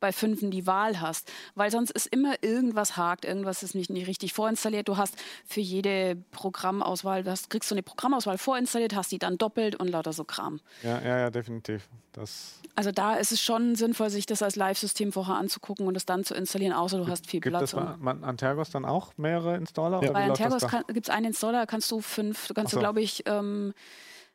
[0.00, 1.30] bei fünfen die Wahl hast.
[1.54, 4.88] Weil sonst ist immer irgendwas hakt, irgendwas ist nicht, nicht richtig vorinstalliert.
[4.88, 9.38] Du hast für jede Programmauswahl, du hast, kriegst du eine Programmauswahl vorinstalliert, hast die dann
[9.38, 10.60] doppelt und lauter so Kram.
[10.82, 11.88] Ja, ja, ja, definitiv.
[12.12, 16.06] Das Also da ist es schon sinnvoll, sich das als Live-System vorher anzugucken und es
[16.06, 17.74] dann zu installieren, außer du hast viel gibt Platz.
[17.74, 19.98] es bei bei Antergos dann auch mehrere Installer?
[19.98, 22.78] Oder Bei Antergos gibt es einen Installer, da kannst du fünf, du kannst so.
[22.78, 23.74] du, glaube ich, ähm,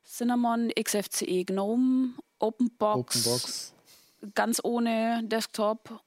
[0.05, 3.73] Cinnamon, XFCE, GNOME, OpenBox, Openbox.
[4.35, 5.99] Ganz ohne Desktop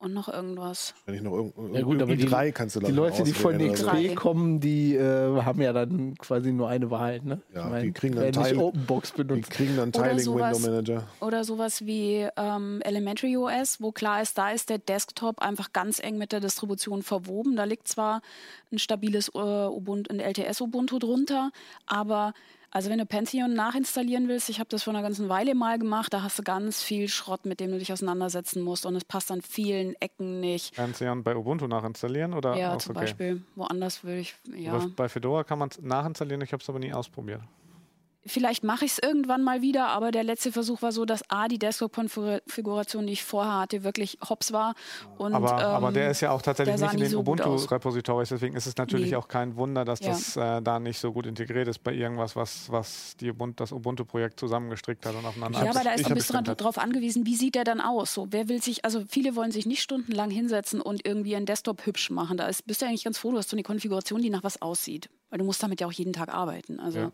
[0.00, 0.94] und noch irgendwas.
[1.06, 3.32] Wenn ich noch irgend Ja gut, aber die- i3 kannst du Die ich, Leute, die
[3.32, 3.58] von.
[3.58, 3.68] Drei.
[3.72, 7.18] XP kommen, die äh, haben ja dann quasi nur eine Wahl.
[7.20, 7.42] Ne?
[7.52, 9.50] Ja, die kriegen dann Teil- Openbox Die benutzt.
[9.50, 10.56] kriegen dann Oder Tiling sowas.
[10.58, 11.08] Window Manager.
[11.20, 15.98] Oder sowas wie ähm, Elementary OS, wo klar ist, da ist der Desktop einfach ganz
[15.98, 17.56] eng mit der Distribution verwoben.
[17.56, 18.20] Da liegt zwar
[18.70, 21.50] ein stabiles äh, Ubuntu, ein LTS-Ubuntu drunter,
[21.86, 22.34] aber
[22.70, 26.12] also wenn du Pantheon nachinstallieren willst, ich habe das vor einer ganzen Weile mal gemacht,
[26.12, 29.30] da hast du ganz viel Schrott, mit dem du dich auseinandersetzen musst und es passt
[29.30, 30.76] an vielen Ecken nicht.
[30.76, 32.34] Pantheon bei Ubuntu nachinstallieren?
[32.34, 32.56] Oder?
[32.56, 33.04] Ja, zum okay.
[33.04, 33.42] Beispiel.
[33.54, 34.86] Woanders würde ich, ja.
[34.96, 37.40] Bei Fedora kann man es nachinstallieren, ich habe es aber nie ausprobiert.
[38.28, 41.48] Vielleicht mache ich es irgendwann mal wieder, aber der letzte Versuch war so, dass A,
[41.48, 44.74] die Desktop-Konfiguration, die ich vorher hatte, wirklich hops war.
[45.16, 47.18] Und, aber, aber ähm, der ist ja auch tatsächlich nicht in den so.
[47.20, 49.16] Ubuntu-Repositories, deswegen ist es natürlich Nee.
[49.16, 50.08] auch kein Wunder, dass Ja.
[50.10, 53.72] das äh, da nicht so gut integriert ist bei irgendwas, was, was die Ubuntu, das
[53.72, 57.36] Ubuntu-Projekt zusammengestrickt hat und aufeinander Ja, aber da ist ich ein bisschen darauf angewiesen, wie
[57.36, 58.14] sieht der dann aus?
[58.14, 61.84] So, wer will sich, also viele wollen sich nicht stundenlang hinsetzen und irgendwie einen Desktop
[61.86, 62.36] hübsch machen.
[62.36, 64.60] Da ist, bist du eigentlich ganz froh, du hast so eine Konfiguration, die nach was
[64.62, 65.08] aussieht.
[65.30, 66.80] Weil du musst damit ja auch jeden Tag arbeiten.
[66.80, 67.12] Also Ja.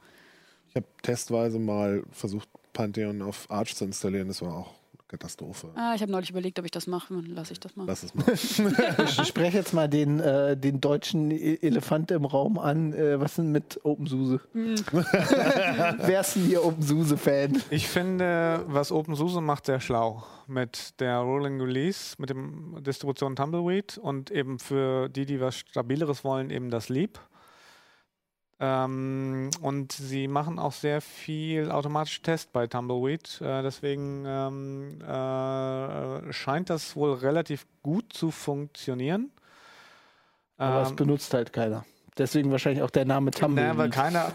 [0.74, 4.26] Ich habe testweise mal versucht, Pantheon auf Arch zu installieren.
[4.26, 5.68] Das war auch eine Katastrophe.
[5.76, 7.14] ah, ich habe neulich überlegt, ob ich das mache.
[7.28, 7.86] Lass ich das mal.
[7.86, 8.24] Lass es mal.
[9.04, 12.92] Ich spreche jetzt mal den, äh, den deutschen E- Elefant im Raum an.
[12.92, 14.40] Äh, was denn mit OpenSUSE?
[14.52, 14.74] Hm.
[14.92, 17.62] Wer ist denn hier OpenSUSE-Fan?
[17.70, 20.24] Ich finde, was OpenSUSE macht, sehr schlau.
[20.48, 26.24] Mit der Rolling Release, mit dem Distribution Tumbleweed und eben für die, die was Stabileres
[26.24, 27.20] wollen, eben das Leap.
[28.60, 33.40] Ähm, und sie machen auch sehr viel automatische Test bei Tumbleweed.
[33.40, 39.30] Äh, deswegen ähm, äh, scheint das wohl relativ gut zu funktionieren.
[40.56, 41.84] Aber es Ähm, benutzt halt keiner.
[42.16, 43.64] Deswegen wahrscheinlich auch der Name Tumbleweed.
[43.66, 44.32] naja, weil keiner,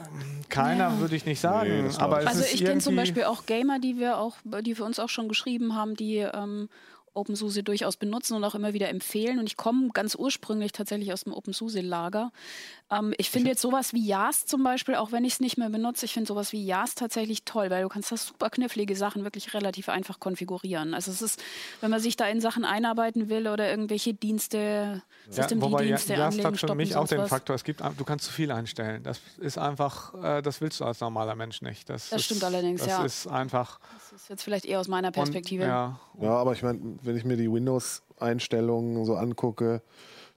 [0.49, 0.99] keiner Ja.
[0.99, 1.88] würde ich nicht sagen.
[1.88, 4.75] Nee, aber es Also ist ich kenne zum Beispiel auch Gamer, die wir auch, die
[4.75, 6.67] für uns auch schon geschrieben haben, die ähm,
[7.19, 9.39] OpenSUSE durchaus benutzen und auch immer wieder empfehlen.
[9.39, 12.32] Und ich komme ganz ursprünglich tatsächlich aus dem OpenSUSE-Lager.
[12.91, 15.69] Ähm, ich finde jetzt sowas wie Yast zum Beispiel, auch wenn ich es nicht mehr
[15.69, 19.23] benutze, ich finde sowas wie Yast tatsächlich toll, weil du kannst da super knifflige Sachen
[19.23, 20.93] wirklich relativ einfach konfigurieren.
[20.93, 21.41] Also es ist,
[21.82, 26.34] wenn man sich da in Sachen einarbeiten will oder irgendwelche Dienste, Ja, ja, Systemdienste das
[26.34, 27.29] anlegen, hat für mich auch den was.
[27.29, 29.03] Faktor, es gibt, du kannst zu viel einstellen.
[29.03, 31.89] Das ist einfach, äh, das willst du als normaler Mensch nicht.
[31.89, 33.03] Das, Das ist, stimmt allerdings, das ja.
[33.05, 33.79] ist einfach.
[33.93, 35.63] Das ist jetzt vielleicht eher aus meiner Perspektive.
[35.63, 39.81] Und, ja, Ja, aber ich meine, wenn ich mir die Windows-Einstellungen so angucke,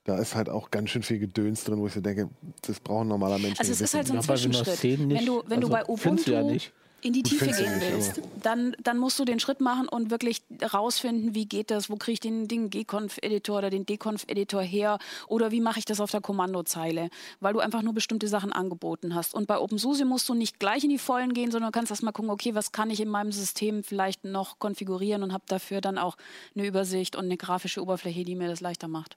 [0.05, 2.31] da ist halt auch ganz schön viel Gedöns drin, wo ich so denke,
[2.63, 3.61] das braucht ein normaler Mensch.
[3.61, 4.77] Also nicht es ist halt so ein Zwischenschritt.
[4.77, 5.19] 10 nicht.
[5.21, 6.73] Wenn du, wenn du bei Also, findest Ubuntu du ja nicht.
[7.03, 10.43] In die Tiefe gehen nicht, willst, dann, dann musst du den Schritt machen und wirklich
[10.73, 15.51] rausfinden, wie geht das, wo kriege ich den, den Gconf-Editor oder den Deconf-Editor her oder
[15.51, 17.11] wie mache ich das auf der Kommandozeile,
[17.41, 19.35] weil du einfach nur bestimmte Sachen angeboten hast.
[19.35, 22.13] Und bei OpenSUSE musst du nicht gleich in die Vollen gehen, sondern kannst erst mal
[22.13, 25.99] gucken, okay, was kann ich in meinem System vielleicht noch konfigurieren und habe dafür dann
[25.99, 26.17] auch
[26.55, 29.17] eine Übersicht und eine grafische Oberfläche, die mir das leichter macht.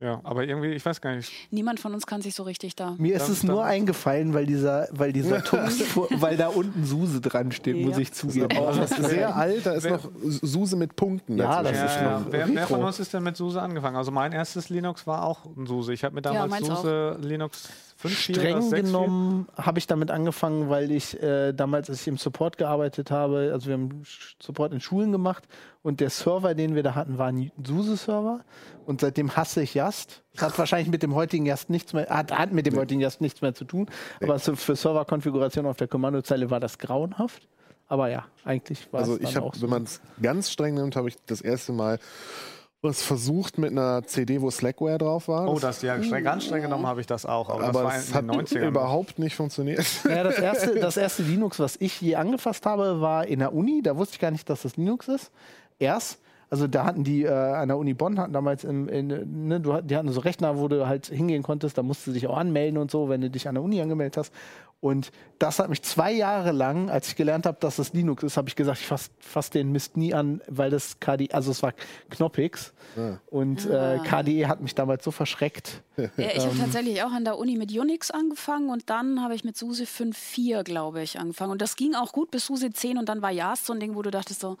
[0.00, 1.32] Ja, aber irgendwie, ich weiß gar nicht.
[1.50, 2.94] Niemand von uns kann sich so richtig da.
[2.98, 5.80] Mir ist es nur eingefallen, weil dieser, weil dieser Tux,
[6.20, 8.48] weil da unten Suse dran steht, muss ich zugeben.
[8.48, 11.38] Das ist sehr alt, da ist Wer- noch Suse mit Punkten.
[11.38, 12.20] Ja, das Ja, ist ja.
[12.20, 13.96] noch Wer, wer von uns ist denn mit SUSE angefangen?
[13.96, 15.92] Also mein erstes Linux war auch ein SUSE.
[15.92, 16.66] Ich habe mir damals.
[16.66, 22.08] SUSE Linux 5 Streng genommen habe ich damit angefangen, weil ich äh, damals, als ich
[22.08, 24.02] im Support gearbeitet habe, also wir haben
[24.42, 25.44] Support in Schulen gemacht
[25.82, 28.40] und der Server, den wir da hatten, war ein SUSE-Server
[28.84, 30.22] und seitdem hasse ich Yast.
[30.36, 33.40] Hat wahrscheinlich mit dem heutigen Yast nichts mehr, hat, hat mit dem heutigen Yast nichts
[33.40, 33.88] mehr zu tun,
[34.22, 37.48] aber so für Serverkonfiguration auf der Kommandozeile war das grauenhaft.
[37.88, 39.62] Aber ja, eigentlich war Also es ich dann habe, auch so.
[39.62, 41.98] wenn man es ganz streng nimmt, habe ich das erste Mal
[42.86, 45.48] was versucht mit einer CD, wo Slackware drauf war.
[45.48, 47.50] Oh, das ja, streng, ganz streng genommen habe ich das auch.
[47.50, 48.68] Aber, aber das es war hat in den 90ern.
[48.68, 49.84] überhaupt nicht funktioniert.
[50.04, 53.82] Ja, das erste, das erste Linux, was ich je angefasst habe, war in der Uni.
[53.82, 55.30] Da wusste ich gar nicht, dass das Linux ist.
[55.78, 56.18] Erst.
[56.48, 59.80] Also da hatten die äh, an der Uni Bonn hatten damals im, in, ne, du,
[59.80, 62.78] die hatten so Rechner, wo du halt hingehen konntest, da musst du dich auch anmelden
[62.78, 64.32] und so, wenn du dich an der Uni angemeldet hast.
[64.80, 68.36] Und das hat mich zwei Jahre lang, als ich gelernt habe, dass das Linux ist,
[68.36, 71.62] habe ich gesagt, ich fasse fass den Mist nie an, weil das KDE, also es
[71.62, 71.72] war
[72.10, 72.72] Knoppix.
[72.94, 73.18] Ja.
[73.26, 75.82] Und äh, KDE hat mich damals so verschreckt.
[75.96, 79.44] Ja, ich habe tatsächlich auch an der Uni mit Unix angefangen und dann habe ich
[79.44, 81.52] mit SUSE 5.4, glaube ich, angefangen.
[81.52, 83.94] Und das ging auch gut bis SUSE 10 und dann war JAS so ein Ding,
[83.94, 84.58] wo du dachtest so,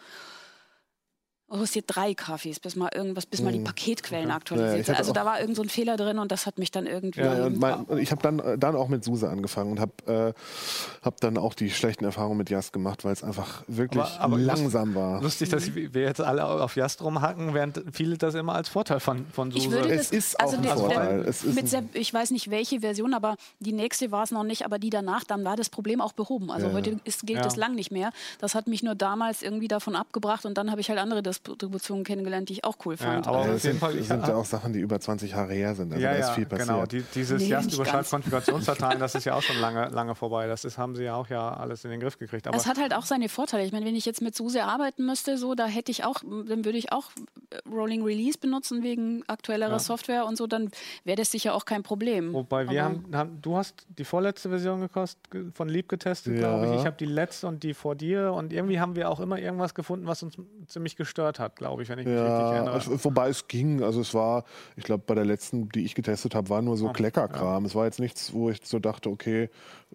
[1.48, 3.64] Oh, es hier drei Kaffees, bis mal irgendwas, bis mal die hm.
[3.64, 4.34] Paketquellen okay.
[4.34, 6.86] aktualisiert ja, Also da war irgend so ein Fehler drin und das hat mich dann
[6.86, 7.20] irgendwie.
[7.20, 9.92] Ja, und mein, ich habe dann, äh, dann auch mit SUSE angefangen und habe
[10.34, 14.20] äh, hab dann auch die schlechten Erfahrungen mit Yast gemacht, weil es einfach wirklich aber,
[14.20, 15.22] aber langsam war.
[15.22, 19.24] Lustig, dass wir jetzt alle auf Yast rumhacken, während viele das immer als Vorteil von,
[19.26, 19.66] von SUSE.
[19.66, 21.22] Ich würde es ist also auch ein Vorteil.
[21.22, 24.64] Der, mit sehr, ich weiß nicht welche Version, aber die nächste war es noch nicht,
[24.64, 26.50] aber die danach, dann war das Problem auch behoben.
[26.50, 28.10] Also ja, heute ist, gilt das lang nicht mehr.
[28.40, 32.04] Das hat mich nur damals irgendwie davon abgebracht und dann habe ich halt andere Distributionen
[32.04, 33.26] kennengelernt kennengelernt, die ich auch cool fand.
[33.26, 35.52] Ja, aber also, auf jeden Fall sind, sind ja auch Sachen, die über 20 Jahre
[35.52, 35.92] her sind.
[35.92, 36.68] Also ja, da ist viel passiert.
[36.68, 40.46] Genau, die, dieses nee, Jast-Überschalt-Konfigurationsdateien, das ist ja auch schon lange, lange vorbei.
[40.46, 42.46] Das ist, haben sie ja auch ja alles in den Griff gekriegt.
[42.46, 43.64] Aber es hat halt auch seine Vorteile.
[43.64, 46.64] Ich meine, wenn ich jetzt mit SUSE arbeiten müsste, so, da hätte ich auch, dann
[46.64, 47.10] würde ich auch
[47.50, 49.78] äh, Rolling Release benutzen wegen aktuellerer ja.
[49.78, 50.70] Software und so, dann
[51.04, 52.32] wäre das sicher auch kein Problem.
[52.32, 55.18] Wobei wir haben, haben, du hast die vorletzte Version gekostet,
[55.54, 56.40] von Lieb getestet, ja.
[56.40, 56.80] glaube ich.
[56.80, 59.74] Ich habe die letzte und die vor dir und irgendwie haben wir auch immer irgendwas
[59.74, 62.72] gefunden, was uns ziemlich gestört hat, glaube ich, wenn ich mich richtig erinnere.
[62.72, 64.44] Also, wobei es ging, also es war,
[64.76, 67.64] ich glaube, bei der letzten, die ich getestet habe, war nur so oh, Kleckerkram.
[67.64, 67.66] Ja.
[67.66, 69.50] Es war jetzt nichts, wo ich so dachte, okay,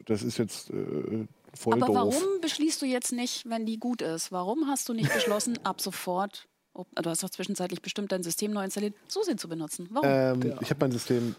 [0.05, 1.95] das ist jetzt äh, voll Aber doof.
[1.95, 4.31] warum beschließt du jetzt nicht, wenn die gut ist?
[4.31, 8.51] Warum hast du nicht beschlossen, ab sofort Oh, du hast doch zwischenzeitlich bestimmt dein System
[8.51, 9.89] neu installiert, SUSE zu benutzen.
[9.91, 10.07] Warum?
[10.09, 10.57] Ähm, ja.
[10.61, 11.35] Ich habe mein System,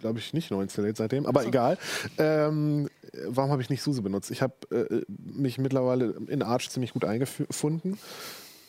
[0.00, 1.48] glaube ich, nicht neu installiert seitdem, aber so.
[1.48, 1.78] egal.
[2.18, 2.90] Ähm,
[3.26, 4.30] warum habe ich nicht SUSE benutzt?
[4.30, 7.98] Ich habe äh, mich mittlerweile in Arch ziemlich gut eingefunden.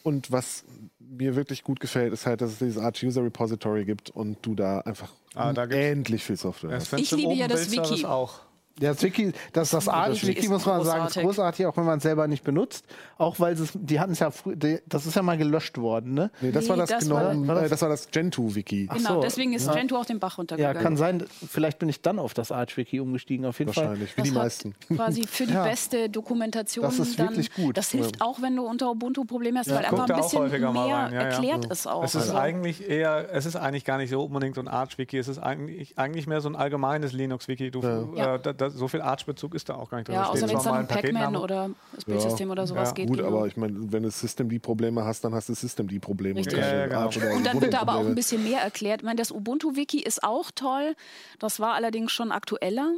[0.05, 0.65] Und was
[0.99, 4.53] mir wirklich gut gefällt, ist halt, dass es dieses Arch User Repository gibt und du
[4.53, 6.93] da einfach ah, da endlich viel Software hast.
[6.93, 8.05] Ich liebe ja das Wiki.
[8.05, 8.41] Auch.
[8.79, 11.13] Ja, das Wiki, das, das Arch-Wiki, muss man großartig.
[11.13, 12.85] sagen, ist großartig, auch wenn man es selber nicht benutzt.
[13.17, 16.29] Auch weil es, die hatten es ja früher, das ist ja mal gelöscht worden, ne?
[16.41, 18.87] Nee, das nee, war das, das genommen, war, das, war das Gentoo-Wiki.
[18.87, 19.21] Genau, so.
[19.21, 19.73] deswegen ist ja.
[19.75, 20.75] Gentoo auch den Bach runtergegangen.
[20.75, 24.25] Ja, kann sein, vielleicht bin ich dann auf das Arch-Wiki umgestiegen, auf jeden Wahrscheinlich, Fall.
[24.25, 24.75] wie die meisten.
[24.93, 25.63] Quasi für die ja.
[25.63, 26.83] beste Dokumentation.
[26.83, 27.77] Das ist dann, wirklich gut.
[27.77, 31.65] Das hilft auch, wenn du unter Ubuntu Probleme hast, weil einfach ein bisschen mehr erklärt
[31.67, 32.03] ist auch.
[32.03, 32.35] Es ist also.
[32.35, 35.97] eigentlich eher, es ist eigentlich gar nicht so unbedingt so ein Arch-Wiki, es ist eigentlich,
[35.97, 37.67] eigentlich mehr so ein allgemeines Linux-Wiki.
[37.67, 40.15] Äh, so viel Arch-Bezug Bezug ist da auch gar nicht drin.
[40.15, 42.51] Ja, außer wenn es dann Pac-Man oder das Bildsystem ja.
[42.53, 42.95] oder sowas ja.
[42.95, 43.07] geht.
[43.07, 45.99] Gut, aber ich meine, wenn du System die Probleme hast, dann hast du System die
[45.99, 46.39] Probleme.
[46.39, 46.57] Richtig.
[46.57, 47.35] Ja, genau.
[47.35, 49.01] Und dann wird da aber auch ein bisschen mehr erklärt.
[49.01, 50.95] Ich meine, das Ubuntu-Wiki ist auch toll.
[51.39, 52.93] Das war allerdings schon aktueller.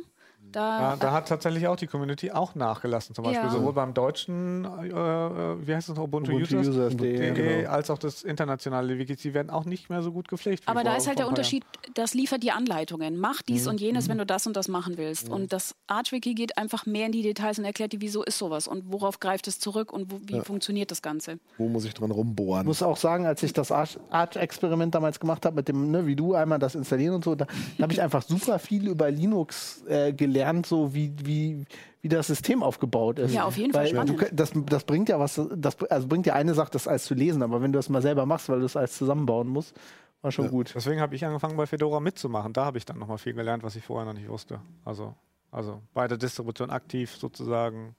[0.51, 3.51] Da, ja, da hat tatsächlich auch die Community auch nachgelassen, zum Beispiel ja.
[3.51, 7.69] sowohl beim deutschen, äh, wie heißt das, Ubuntu, Ubuntu Users, Users genau.
[7.69, 9.15] als auch das internationale Wiki.
[9.15, 10.63] Die werden auch nicht mehr so gut gepflegt.
[10.65, 13.17] Aber da ist halt der Unterschied, das liefert die Anleitungen.
[13.17, 13.71] Mach dies mhm.
[13.71, 14.11] und jenes, mhm.
[14.11, 15.27] wenn du das und das machen willst.
[15.27, 15.33] Mhm.
[15.33, 18.67] Und das Arch-Wiki geht einfach mehr in die Details und erklärt dir, wieso ist sowas
[18.67, 20.43] und worauf greift es zurück und wo, wie ja.
[20.43, 21.39] funktioniert das Ganze.
[21.57, 22.61] Wo muss ich dran rumbohren?
[22.61, 26.15] Ich muss auch sagen, als ich das Arch-Experiment damals gemacht habe, mit dem, ne, wie
[26.15, 27.45] du einmal das installieren und so, da,
[27.77, 31.65] da habe ich einfach super viel über Linux äh, gelernt, so wie wie,
[32.01, 33.33] wie das System aufgebaut ist.
[33.33, 34.21] Ja, auf jeden Fall spannend.
[34.21, 37.13] Du, das, das bringt ja was, das, also bringt ja eine Sache, das alles zu
[37.13, 39.75] lesen, aber wenn du das mal selber machst, weil du das alles zusammenbauen musst,
[40.21, 40.51] war schon ja.
[40.51, 40.73] gut.
[40.75, 42.53] Deswegen habe ich angefangen bei Fedora mitzumachen.
[42.53, 44.61] Da habe ich dann nochmal viel gelernt, was ich vorher noch nicht wusste.
[44.83, 45.15] Also,
[45.51, 47.95] also bei der Distribution aktiv sozusagen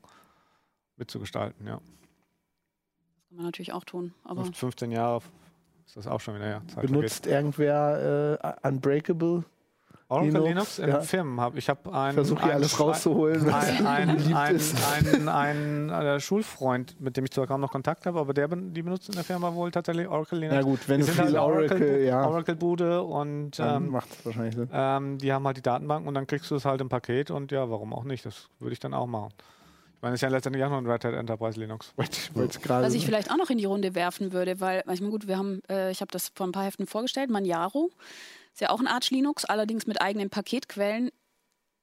[0.96, 1.74] mitzugestalten, ja.
[1.74, 4.14] Das kann man natürlich auch tun.
[4.24, 5.22] Aber 15 Jahre
[5.86, 6.62] ist das auch schon wieder, ja.
[6.68, 7.32] Zeit Benutzt vergeht.
[7.32, 9.44] irgendwer äh, Unbreakable?
[10.10, 11.00] Oracle Linux, Linux in ja.
[11.00, 14.60] Firmen habe ich habe einen versuche hier alles rauszuholen was ein, ein, ein,
[15.14, 18.48] ein, ein, ein äh, Schulfreund mit dem ich zwar kaum noch Kontakt habe aber der
[18.48, 21.24] die benutzt in der Firma wohl tatsächlich Oracle Linux ja gut wenn die du viel
[21.24, 22.26] halt Oracle Oracle, ja.
[22.26, 24.68] Oracle Bude und ähm, macht wahrscheinlich Sinn.
[24.72, 27.52] Ähm, die haben halt die Datenbank und dann kriegst du es halt im Paket und
[27.52, 29.32] ja warum auch nicht das würde ich dann auch machen
[29.98, 31.92] ich meine, es ist ja letztendlich auch noch ein Red Hat Enterprise Linux.
[31.96, 35.36] Was ich vielleicht auch noch in die Runde werfen würde, weil, ich meine, gut, wir
[35.36, 37.90] haben, äh, ich habe das vor ein paar Heften vorgestellt, Manjaro
[38.58, 41.12] ist ja auch ein Arch Linux, allerdings mit eigenen Paketquellen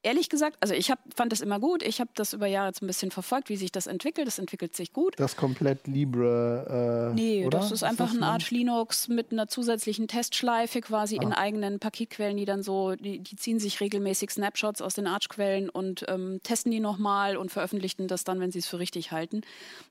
[0.05, 1.81] ehrlich gesagt, also ich hab, fand das immer gut.
[1.81, 4.27] Ich habe das über Jahre jetzt ein bisschen verfolgt, wie sich das entwickelt.
[4.27, 5.15] Das entwickelt sich gut.
[5.17, 7.11] Das komplett Libre.
[7.11, 7.57] Äh, nee, oder?
[7.57, 11.23] das ist einfach ist ein Arch Linux mit einer zusätzlichen Testschleife quasi ah.
[11.23, 15.69] in eigenen Paketquellen, die dann so, die, die, ziehen sich regelmäßig Snapshots aus den Arch-Quellen
[15.69, 19.41] und ähm, testen die nochmal und veröffentlichen das dann, wenn sie es für richtig halten.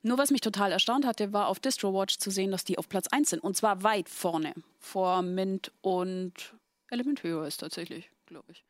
[0.01, 3.07] Nur was mich total erstaunt hatte, war auf DistroWatch zu sehen, dass die auf Platz
[3.11, 3.43] 1 sind.
[3.43, 4.53] Und zwar weit vorne.
[4.79, 6.53] Vor Mint und
[6.95, 8.65] Element Hero ist tatsächlich, glaube ich.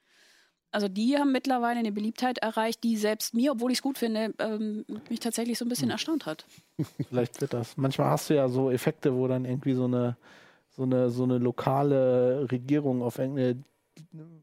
[0.72, 4.34] Also die haben mittlerweile eine Beliebtheit erreicht, die selbst mir, obwohl ich es gut finde,
[4.40, 6.46] ähm, mich tatsächlich so ein bisschen erstaunt hat.
[7.10, 7.78] Vielleicht wird das.
[7.78, 10.18] Manchmal hast du ja so Effekte, wo dann irgendwie so eine,
[10.76, 13.64] so eine, so eine lokale Regierung auf irgendeine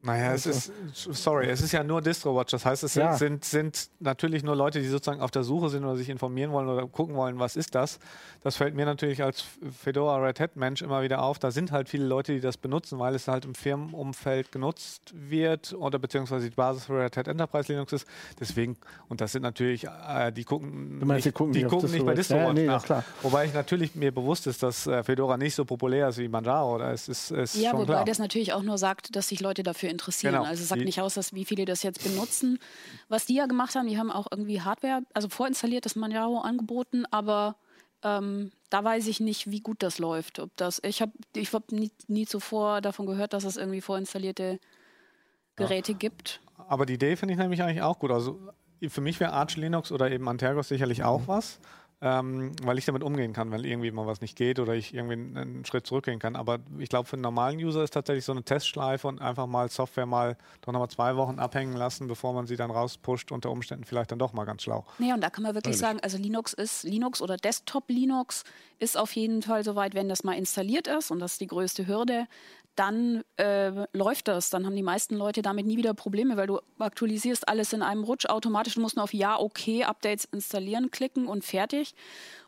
[0.02, 2.50] Naja, es ist, sorry, es ist ja nur DistroWatch.
[2.50, 3.16] Das heißt, es sind, Ja.
[3.16, 6.68] sind, sind natürlich nur Leute, die sozusagen auf der Suche sind oder sich informieren wollen
[6.68, 7.98] oder gucken wollen, was ist das.
[8.42, 9.44] Das fällt mir natürlich als
[9.82, 11.38] Fedora Red Hat Mensch immer wieder auf.
[11.38, 15.72] Da sind halt viele Leute, die das benutzen, weil es halt im Firmenumfeld genutzt wird
[15.74, 18.06] oder beziehungsweise die Basis für Red Hat Enterprise Linux ist.
[18.40, 18.76] Deswegen,
[19.08, 22.14] und das sind natürlich, äh, die gucken, meinst, die gucken die nicht gucken nicht bei
[22.14, 22.46] DistroWatch.
[22.48, 22.84] Ja, nee, nach.
[22.84, 23.04] klar.
[23.22, 26.74] Wobei ich natürlich mir bewusst ist, dass äh, Fedora nicht so populär ist wie Manjaro.
[26.76, 28.04] Oder es ist, ist Ja, schon wobei klar.
[28.04, 30.34] das natürlich auch nur sagt, dass sich Leute dafür interessieren.
[30.34, 30.44] Genau.
[30.44, 32.58] Also es sagt nicht aus, dass wie viele das jetzt benutzen.
[33.08, 37.56] Was die ja gemacht haben, die haben auch irgendwie Hardware, also vorinstaliertes Manjaro angeboten, aber
[38.02, 40.38] ähm, da weiß ich nicht, wie gut das läuft.
[40.38, 44.58] Ob das, ich habe ich hab nie, nie zuvor davon gehört, dass es irgendwie vorinstallierte
[45.56, 46.40] Geräte gibt.
[46.56, 48.10] Aber die Idee finde ich nämlich eigentlich auch gut.
[48.10, 48.40] Also
[48.88, 51.60] für mich wäre Arch Linux oder eben Antergos sicherlich auch was,
[52.02, 55.12] ähm, weil ich damit umgehen kann, wenn irgendwie mal was nicht geht oder ich irgendwie
[55.12, 56.34] einen, Schritt zurückgehen kann.
[56.34, 59.68] Aber ich glaube, für einen normalen User ist tatsächlich so eine Testschleife und einfach mal
[59.68, 63.84] Software mal doch nochmal zwei Wochen abhängen lassen, bevor man sie dann rauspusht, unter Umständen
[63.84, 64.84] vielleicht dann doch mal ganz schlau.
[64.98, 68.42] Nee, und da kann man wirklich sagen, also Linux ist, Linux oder Desktop Linux
[68.80, 71.86] ist auf jeden Fall soweit, wenn das mal installiert ist, und das ist die größte
[71.86, 72.26] Hürde,
[72.74, 74.50] dann äh, läuft das.
[74.50, 78.04] Dann haben die meisten Leute damit nie wieder Probleme, weil du aktualisierst alles in einem
[78.04, 78.74] Rutsch automatisch.
[78.74, 81.91] Du musst nur auf Ja, okay, Updates installieren klicken und fertig.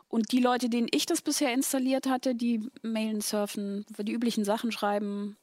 [0.07, 4.71] Und die Leute, denen ich das bisher installiert hatte, die mailen, surfen, die üblichen Sachen
[4.71, 5.35] schreiben,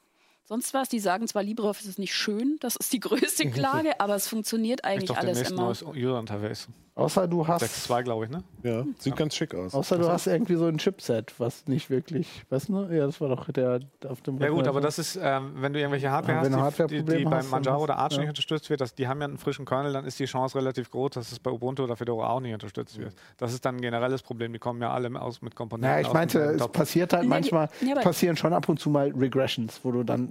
[0.44, 0.88] sonst was.
[0.88, 4.80] Die sagen zwar, LibreOffice ist nicht schön, das ist die größte Klage, aber es funktioniert
[4.80, 5.64] Ich eigentlich alles immer.
[5.64, 6.68] neues User-Interface.
[6.94, 8.44] Außer du hast, 6.2, glaube ich, ne?
[8.62, 9.74] Ja, sieht ganz schick aus.
[9.74, 12.82] außer du hast irgendwie so ein Chipset, was nicht wirklich, weißt du?
[12.90, 14.38] Ja, das war doch der auf dem.
[14.38, 16.62] Ja gut, aber das ist, ähm, wenn du irgendwelche Hardware Ja, hast, die, die, die
[16.62, 18.18] Hardware-Probleme beim Manjaro oder Arch ja.
[18.20, 20.90] nicht unterstützt wird, das, die haben ja einen frischen Kernel, dann ist die Chance relativ
[20.90, 23.14] groß, dass es bei Ubuntu oder Fedora auch nicht unterstützt wird.
[23.38, 25.94] Das ist dann ein generelles Problem, die kommen ja alle aus mit Komponenten.
[25.94, 29.10] Ja, ich aus meinte, es passiert halt manchmal, ja, passieren schon ab und zu mal
[29.16, 30.28] Regressions, wo du dann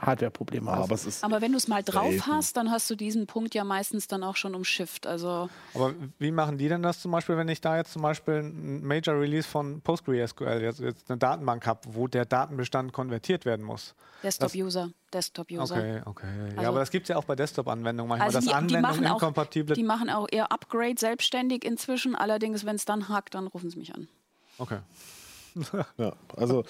[0.00, 0.84] Hardware-Probleme hast.
[0.84, 2.26] Aber ist Aber wenn du es mal drauf Selten.
[2.26, 5.06] hast, dann hast du diesen Punkt ja meistens dann auch schon umschifft.
[5.06, 8.34] Also Aber wie machen die denn das zum Beispiel, wenn ich da jetzt zum Beispiel
[8.34, 13.64] ein Major Release von PostgreSQL, jetzt, jetzt eine Datenbank habe, wo der Datenbestand konvertiert werden
[13.64, 13.94] muss?
[14.22, 15.74] Desktop-User, Desktop-User.
[15.76, 16.26] Okay, okay.
[16.52, 18.54] ja, Also- aber das gibt es ja auch bei Desktop-Anwendungen manchmal, Also dass die, die,
[18.54, 19.74] Anwendungen machen auch, inkompatible.
[19.76, 22.14] die machen auch eher Upgrade selbstständig inzwischen.
[22.14, 24.08] Allerdings, wenn es dann hakt, dann rufen sie mich an.
[24.58, 24.78] okay.
[25.98, 26.64] Ja, also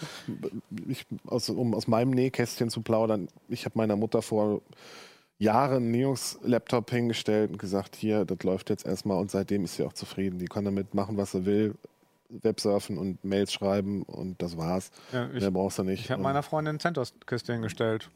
[0.87, 4.61] ich, aus, um aus meinem Nähkästchen zu plaudern, ich habe meiner Mutter vor
[5.39, 9.85] Jahren einen Linux-Laptop hingestellt und gesagt, hier, das läuft jetzt erstmal und seitdem ist sie
[9.85, 10.39] auch zufrieden.
[10.39, 11.75] Die kann damit machen, was sie will,
[12.29, 14.91] Websurfen und Mails schreiben und das war's.
[15.13, 16.05] Ja, ich Mehr brauchst du nicht.
[16.05, 18.11] ich habe meiner Freundin CentOS-Kiste hingestellt.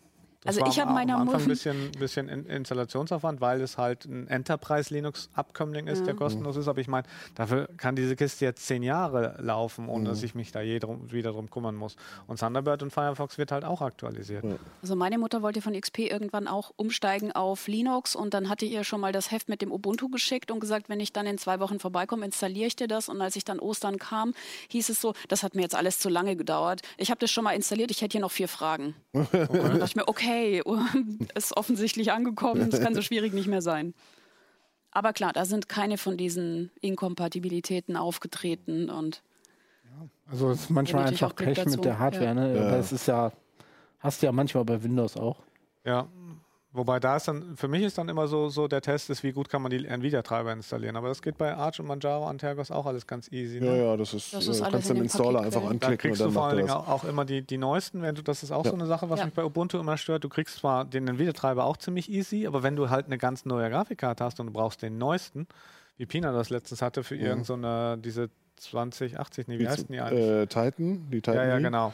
[0.44, 3.78] Das Also war ich habe meiner Anfang ein Mutter- bisschen, bisschen In Installationsaufwand, weil es
[3.78, 6.68] halt ein Enterprise-Linux-Abkömmling ist, der kostenlos ist.
[6.68, 10.52] Aber ich meine, dafür kann diese Kiste jetzt zehn Jahre laufen, ohne dass ich mich
[10.52, 11.96] da je drum, wieder drum kümmern muss.
[12.26, 14.44] Und Thunderbird und Firefox wird halt auch aktualisiert.
[14.82, 18.72] Also meine Mutter wollte von XP irgendwann auch umsteigen auf Linux und dann hatte ich
[18.72, 21.38] ihr schon mal das Heft mit dem Ubuntu geschickt und gesagt, wenn ich dann in
[21.38, 23.08] zwei Wochen vorbeikomme, installiere ich dir das.
[23.08, 24.34] Und als ich dann Ostern kam,
[24.68, 26.82] hieß es so, das hat mir jetzt alles zu lange gedauert.
[26.96, 28.94] Ich habe das schon mal installiert, ich hätte hier noch vier Fragen.
[29.12, 30.31] Und dann dachte ich mir, okay,
[31.34, 33.94] ist offensichtlich angekommen, es kann so schwierig nicht mehr sein.
[34.90, 39.22] Aber klar, da sind keine von diesen Inkompatibilitäten aufgetreten und
[40.30, 42.34] Also es ist manchmal einfach Pech mit der Hardware, ja.
[42.34, 42.54] ne?
[42.54, 42.76] Ja.
[42.76, 43.32] Es ist ja,
[43.98, 45.42] hast du ja manchmal bei Windows auch.
[45.84, 46.08] Ja.
[46.74, 49.32] Wobei da ist dann, für mich ist dann immer so, so der Test ist, wie
[49.32, 50.96] gut kann man die Nvidia-Treiber installieren.
[50.96, 53.58] Aber das geht bei Arch und Manjaro und Tergos auch alles ganz easy.
[53.58, 53.84] Ja, Ne?
[53.84, 55.78] ja, das ist, Das ist äh, alles kannst du in den Installer Paket einfach drin.
[55.80, 58.00] Da anklicken und kriegst du dann vor allen Dingen auch, immer die, die neuesten.
[58.00, 58.70] Wenn du, das ist auch Ja.
[58.70, 59.26] so eine Sache, was Ja.
[59.26, 60.24] mich bei Ubuntu immer stört.
[60.24, 63.68] Du kriegst zwar den Nvidia-Treiber auch ziemlich easy, aber wenn du halt eine ganz neue
[63.68, 65.46] Grafikkarte hast und du brauchst den neuesten,
[65.98, 69.94] wie Pina das letztens hatte für irgend so eine, diese 2080, nee, wie heißt denn
[69.94, 70.26] die eigentlich?
[70.26, 71.34] Äh, Titan, die Titan.
[71.34, 71.64] ja, ja, Mii.
[71.64, 71.92] genau.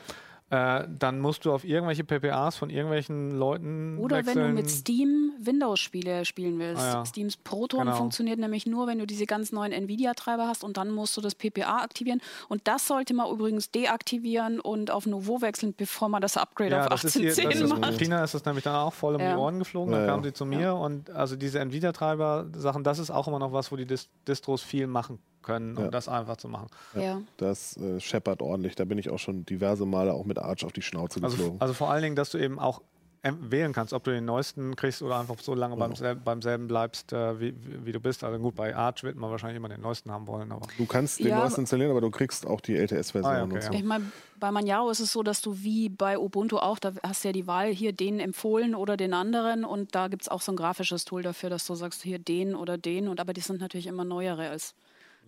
[0.50, 4.48] Äh, dann musst du auf irgendwelche PPAs von irgendwelchen Leuten Oder wenn wechseln.
[4.48, 6.80] du mit Steam Windows-Spiele spielen willst.
[6.82, 7.04] Ah, ja.
[7.04, 7.96] Steams Proton Genau.
[7.96, 11.34] funktioniert nämlich nur, wenn du diese ganz neuen Nvidia-Treiber hast und dann musst du das
[11.34, 12.22] PPA aktivieren.
[12.48, 16.82] Und das sollte man übrigens deaktivieren und auf Nouveau wechseln, bevor man das Upgrade Ja,
[16.84, 17.90] auf das ist ihr, 1810 das macht.
[17.92, 19.34] ist, Pina ist das nämlich dann auch voll um Ja.
[19.34, 19.92] die Ohren geflogen.
[19.92, 23.52] Dann Ja, kam sie zu mir und also diese Nvidia-Treiber-Sachen, das ist auch immer noch
[23.52, 25.90] was, wo die Dis Distros viel machen können, um Ja.
[25.90, 26.68] das einfach zu machen.
[26.94, 27.20] Ja.
[27.36, 28.74] Das äh, scheppert ordentlich.
[28.74, 31.60] Da bin ich auch schon diverse Male auch mit Arch auf die Schnauze Also, geflogen.
[31.60, 32.82] also vor allen Dingen, dass du eben auch
[33.24, 36.40] ähm, wählen kannst, ob du den neuesten kriegst oder einfach so lange beim, sel beim
[36.40, 38.22] selben bleibst, äh, wie, wie, du bist.
[38.22, 40.52] Also gut, bei Arch wird man wahrscheinlich immer den neuesten haben wollen.
[40.52, 43.32] Aber du kannst den ja, neuesten installieren, aber du kriegst auch die LTS-Version.
[43.32, 43.72] Ah, okay, so.
[43.72, 44.04] Ich meine,
[44.38, 47.32] bei Manjaro ist es so, dass du wie bei Ubuntu auch, da hast du ja
[47.32, 50.56] die Wahl, hier den empfohlen oder den anderen und da gibt es auch so ein
[50.56, 53.88] grafisches Tool dafür, dass du sagst, hier den oder den und aber die sind natürlich
[53.88, 54.74] immer neuere als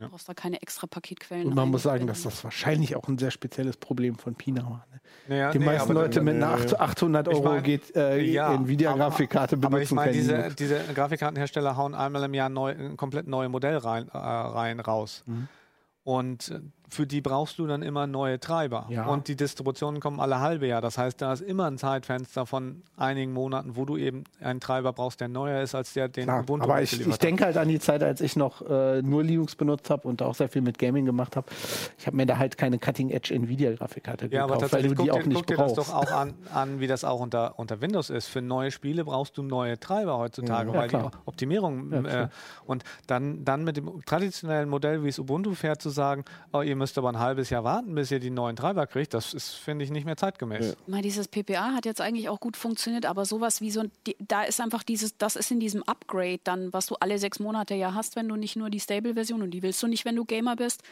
[0.01, 1.49] Du brauchst da keine extra Paketquellen.
[1.49, 4.87] Und man muss sagen, dass das wahrscheinlich auch ein sehr spezielles Problem von Pina war.
[4.91, 5.01] Ne?
[5.29, 9.57] Naja, die nee, meisten Leute mit einer 800 Euro ich mein, geht, äh, ja, Nvidia-Grafikkarte
[9.57, 13.49] benutzen Aber ich meine, diese, diese Grafikkartenhersteller hauen einmal im Jahr neu, ein komplett neue
[13.49, 15.22] Modellreihen äh, raus.
[15.27, 15.49] Mhm.
[16.03, 16.61] Und äh,
[16.91, 18.86] für die brauchst du dann immer neue Treiber.
[18.88, 19.07] Ja.
[19.07, 20.80] Und die Distributionen kommen alle halbe Jahr.
[20.80, 24.93] Das heißt, da ist immer ein Zeitfenster von einigen Monaten, wo du eben einen Treiber
[24.93, 27.68] brauchst, der neuer ist als der, den Klar, Ubuntu Aber ich, ich denke halt an
[27.68, 30.78] die Zeit, als ich noch äh, nur Linux benutzt habe und auch sehr viel mit
[30.78, 31.47] Gaming gemacht habe.
[31.99, 35.11] Ich habe mir da halt keine Cutting-Edge Nvidia-Grafikkarte ja, gekauft, aber tatsächlich, weil du die
[35.12, 35.76] auch dir, nicht guck brauchst.
[35.76, 38.28] dir das doch auch an, an, wie das auch unter, unter Windows ist.
[38.28, 41.11] Für neue Spiele brauchst du neue Treiber heutzutage, ja, weil klar.
[41.12, 42.28] die Optimierung äh,
[42.66, 46.76] und dann, dann mit dem traditionellen Modell, wie es Ubuntu fährt, zu sagen, oh, ihr
[46.81, 49.85] müsst aber ein halbes Jahr warten, bis ihr die neuen Treiber kriegt, das ist, finde
[49.85, 50.70] ich, nicht mehr zeitgemäß.
[50.70, 50.74] Ja.
[50.87, 53.85] Mal dieses PPA hat jetzt eigentlich auch gut funktioniert, aber sowas wie so,
[54.18, 57.74] da ist einfach dieses, das ist in diesem Upgrade dann, was du alle sechs Monate
[57.74, 60.24] ja hast, wenn du nicht nur die Stable-Version und die willst du nicht, wenn du
[60.24, 60.83] Gamer bist,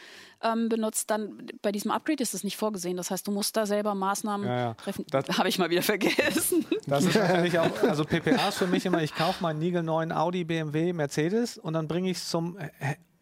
[0.41, 2.95] ähm, benutzt, dann bei diesem Upgrade ist das nicht vorgesehen.
[2.95, 4.73] Das heißt, du musst da selber Maßnahmen ja, ja.
[4.75, 5.05] treffen.
[5.13, 6.65] Habe ich mal wieder vergessen.
[6.87, 10.43] Das ist natürlich auch, also PPA ist für mich immer, ich kaufe meinen niegelneuen Audi,
[10.43, 12.57] BMW, Mercedes und dann bringe ich es zum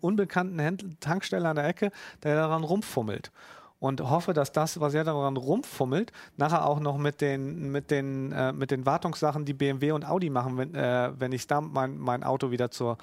[0.02, 1.91] unbekannten Händler, Tankstelle an der Ecke,
[2.24, 3.32] der daran rumfummelt.
[3.80, 8.32] Und hoffe, dass das, was er daran rumfummelt, nachher auch noch mit den, mit den,
[8.32, 12.00] äh, mit den Wartungssachen, die BMW und Audi machen, wenn, äh, wenn ich da mein,
[12.00, 12.98] mein Auto wieder zur,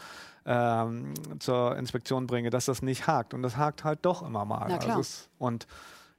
[0.45, 3.35] ähm, zur Inspektion bringe, dass das nicht hakt.
[3.35, 4.67] Und das hakt halt doch immer mal.
[4.69, 4.97] Na klar.
[4.97, 5.69] Also es, und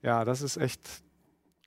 [0.02, 0.80] ja, das ist echt,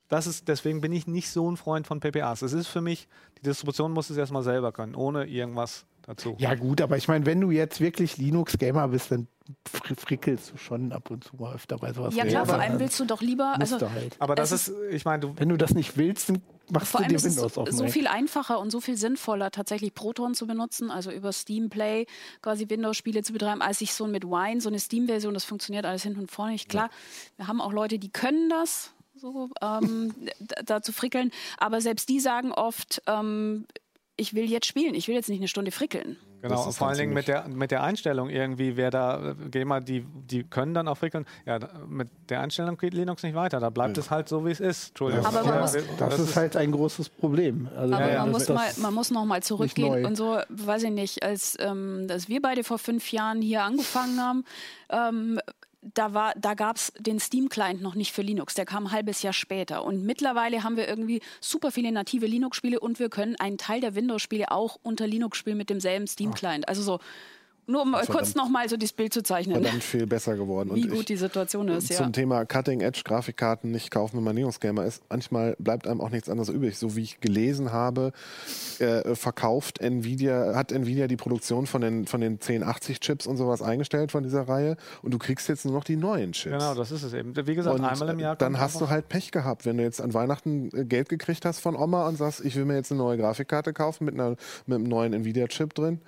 [0.08, 2.42] das ist, deswegen bin ich nicht so ein Freund von PPAs.
[2.42, 6.34] Es ist für mich, die Distribution muss es erstmal selber können, ohne irgendwas dazu.
[6.38, 9.28] Ja, gut, aber ich meine, wenn du jetzt wirklich Linux-Gamer bist, dann
[9.66, 12.14] frickelst du schon ab und zu mal öfter bei sowas.
[12.14, 13.56] Ja, klar, vor allem willst du doch lieber.
[13.58, 14.16] Also, halt.
[14.18, 17.22] Aber das ist, ich meine, wenn du das nicht willst, dann machst vor du dir
[17.22, 17.70] Windows auf.
[17.70, 22.06] So viel einfacher und so viel sinnvoller, tatsächlich Proton zu benutzen, also über Steam Play
[22.42, 26.02] quasi Windows-Spiele zu betreiben, als ich so mit Wine, so eine Steam-Version, das funktioniert alles
[26.02, 26.68] hinten und vorne nicht.
[26.68, 26.90] Klar, ja.
[27.36, 30.14] wir haben auch Leute, die können das, so ähm,
[30.64, 33.66] da zu frickeln, aber selbst die sagen oft, ähm,
[34.18, 36.16] ich will jetzt spielen, ich will jetzt nicht eine Stunde frickeln.
[36.42, 40.44] Genau, vor allen Dingen mit der, mit der Einstellung irgendwie, wer da, Gamer, die, die
[40.44, 41.24] können dann auch frickeln.
[41.46, 41.58] Ja,
[41.88, 44.02] mit der Einstellung geht Linux nicht weiter, da bleibt ja.
[44.02, 44.90] es halt so, wie es ist.
[44.90, 45.26] Entschuldigung.
[45.26, 47.68] Aber ja, muss, das, das, ist halt ein großes Problem.
[47.76, 50.92] Also aber ja, man, muss mal, man muss noch mal zurückgehen und so, weiß ich
[50.92, 54.44] nicht, als, ähm, als wir beide vor fünf Jahren hier angefangen haben,
[54.90, 55.40] ähm,
[55.82, 58.54] da, da gab es den Steam-Client noch nicht für Linux.
[58.54, 59.84] Der kam ein halbes Jahr später.
[59.84, 63.94] Und mittlerweile haben wir irgendwie super viele native Linux-Spiele und wir können einen Teil der
[63.94, 66.68] Windows-Spiele auch unter Linux spielen mit demselben Steam-Client.
[66.68, 66.98] Also so
[67.68, 69.62] nur um kurz nochmal so dieses Bild zu zeichnen.
[69.62, 70.70] Verdammt viel besser geworden.
[70.74, 71.96] Wie und gut ich, die Situation ist, ja.
[71.96, 75.02] Zum Thema Cutting-Edge-Grafikkarten nicht kaufen, wenn man Linux-Gamer ist.
[75.10, 76.78] Manchmal bleibt einem auch nichts anderes übrig.
[76.78, 78.12] So wie ich gelesen habe,
[78.78, 84.12] äh, verkauft Nvidia, hat Nvidia die Produktion von den, von den 1080-Chips und sowas eingestellt
[84.12, 84.78] von dieser Reihe.
[85.02, 86.58] Und du kriegst jetzt nur noch die neuen Chips.
[86.58, 87.34] Genau, das ist es eben.
[87.36, 88.36] Wie gesagt, und einmal im Jahr.
[88.36, 91.60] Dann hast du halt Pech gehabt, wenn du jetzt an Weihnachten äh, Geld gekriegt hast
[91.60, 94.76] von Oma und sagst, ich will mir jetzt eine neue Grafikkarte kaufen mit, einer, mit
[94.76, 96.00] einem neuen Nvidia-Chip drin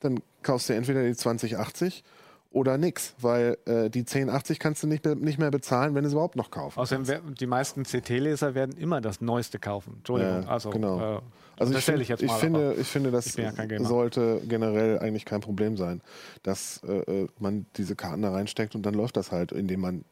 [0.00, 2.04] dann kaufst du entweder die 2080
[2.50, 6.12] oder nix, weil äh, die 1080 kannst du nicht, nicht mehr bezahlen, wenn du es
[6.12, 7.40] überhaupt noch kaufen Außerdem, kannst.
[7.40, 9.94] die meisten CT-Leser werden immer das Neueste kaufen.
[9.98, 10.42] Entschuldigung.
[10.42, 11.18] Ja, also, genau.
[11.18, 11.20] Äh,
[11.58, 15.40] also ich, find, ich, ich, finde, ich finde, das ich ja sollte generell eigentlich kein
[15.40, 16.00] Problem sein,
[16.42, 20.04] dass äh, äh, man diese Karten da reinsteckt und dann läuft das halt, indem man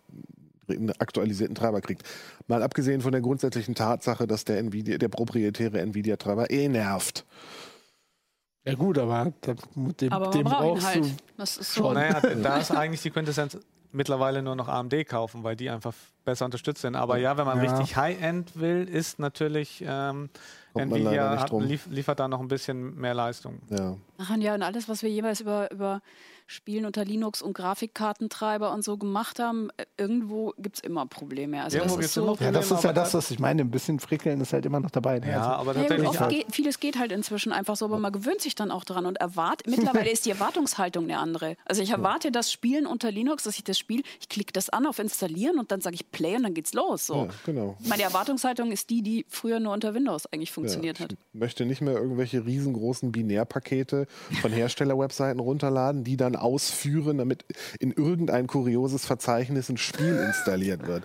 [0.69, 2.03] einen aktualisierten Treiber kriegt.
[2.49, 7.25] Mal abgesehen von der grundsätzlichen Tatsache, dass der Nvidia, der proprietäre Nvidia-Treiber eh nervt.
[8.67, 9.33] Ja gut, aber
[10.01, 11.05] dem, aber dem brauchst halt.
[11.05, 11.93] du das ist so.
[11.93, 13.59] Naja, da ist eigentlich die Quintessenz
[13.93, 15.95] mittlerweile nur noch AMD kaufen, weil die einfach
[16.25, 16.97] besser unterstützt sind.
[16.97, 17.71] Aber ja, wenn man ja.
[17.71, 20.31] richtig High-End will, ist natürlich ähm,
[20.75, 23.61] Nvidia hat, lief, liefert da noch ein bisschen mehr Leistung.
[23.71, 23.97] Ja.
[24.19, 26.03] Ach, ja, und alles, was wir jeweils über, über
[26.49, 31.63] Spielen unter Linux und Grafikkartentreiber und so gemacht haben, äh, irgendwo gibt es immer Probleme.
[31.63, 33.63] Also das ist, so ja, das ist ja das, was ich meine.
[33.63, 35.19] Ein bisschen frickeln ist halt immer noch dabei.
[35.19, 35.31] Ne?
[35.31, 36.13] Ja, also, aber tatsächlich.
[36.13, 39.07] Ja, geht, vieles geht halt inzwischen einfach so, aber man gewöhnt sich dann auch dran
[39.07, 39.67] und erwartet.
[39.77, 41.57] Mittlerweile ist die Erwartungshaltung eine andere.
[41.65, 44.87] Also ich erwarte das Spielen unter Linux, dass ich das Spiel, ich klicke das an
[44.87, 47.07] auf Installieren und dann sage ich Play und dann geht's los.
[47.07, 47.25] So.
[47.25, 47.77] Ja, genau.
[47.89, 51.13] Meine Erwartungshaltung ist die, die früher nur unter Windows eigentlich funktioniert ja, hat.
[51.13, 54.07] Ich möchte nicht mehr irgendwelche riesengroßen Binärpakete
[54.41, 57.45] von Herstellerwebseiten runterladen, die dann ausführen, damit
[57.81, 61.05] in irgendein kurioses Verzeichnis ein Spiel installiert wird.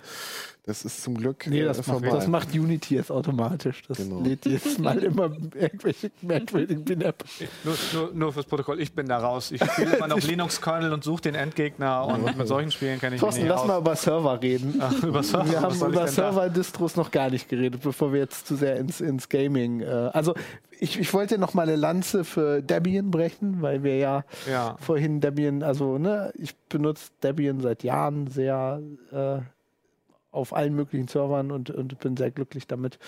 [0.64, 3.82] Das ist zum Glück Nee, äh, das, macht, das macht Unity jetzt automatisch.
[3.88, 4.20] Das Genau.
[4.20, 5.24] lädt jedes Mal immer
[5.56, 7.26] irgendwelche merkwürdigen Binäpple.
[7.64, 9.50] Nur, nur, nur fürs Protokoll, ich bin da raus.
[9.50, 13.20] Ich spiele immer noch Linux-Kernel und suche den Endgegner und mit solchen Spielen kenne ich
[13.20, 13.66] Thorsten, nicht lass aus.
[13.66, 14.76] mal über Server reden.
[14.80, 16.06] Ach, über Server, Wir haben über?
[16.06, 19.80] Server-Distros noch gar nicht geredet, bevor wir jetzt zu sehr ins, ins Gaming.
[19.80, 20.34] Äh, also
[20.78, 24.76] ich, ich wollte noch mal eine Lanze für Debian brechen, weil wir ja, Ja.
[24.80, 28.80] vorhin Debian, also ne, ich benutze Debian seit Jahren sehr
[29.12, 29.38] äh,
[30.32, 32.98] auf allen möglichen Servern und, und bin sehr glücklich damit.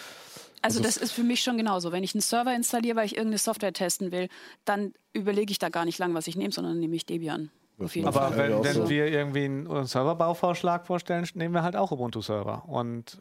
[0.62, 1.92] Also das ist für mich schon genauso.
[1.92, 4.28] Wenn ich einen Server installiere, weil ich irgendeine Software testen will,
[4.64, 7.50] dann überlege ich da gar nicht lang, was ich nehme, sondern nehme ich Debian.
[7.78, 8.26] Auf jeden macht Fall.
[8.26, 12.64] Aber wenn, wenn wir irgendwie einen Serverbauvorschlag vorstellen, nehmen wir halt auch Ubuntu-Server.
[12.66, 13.20] Und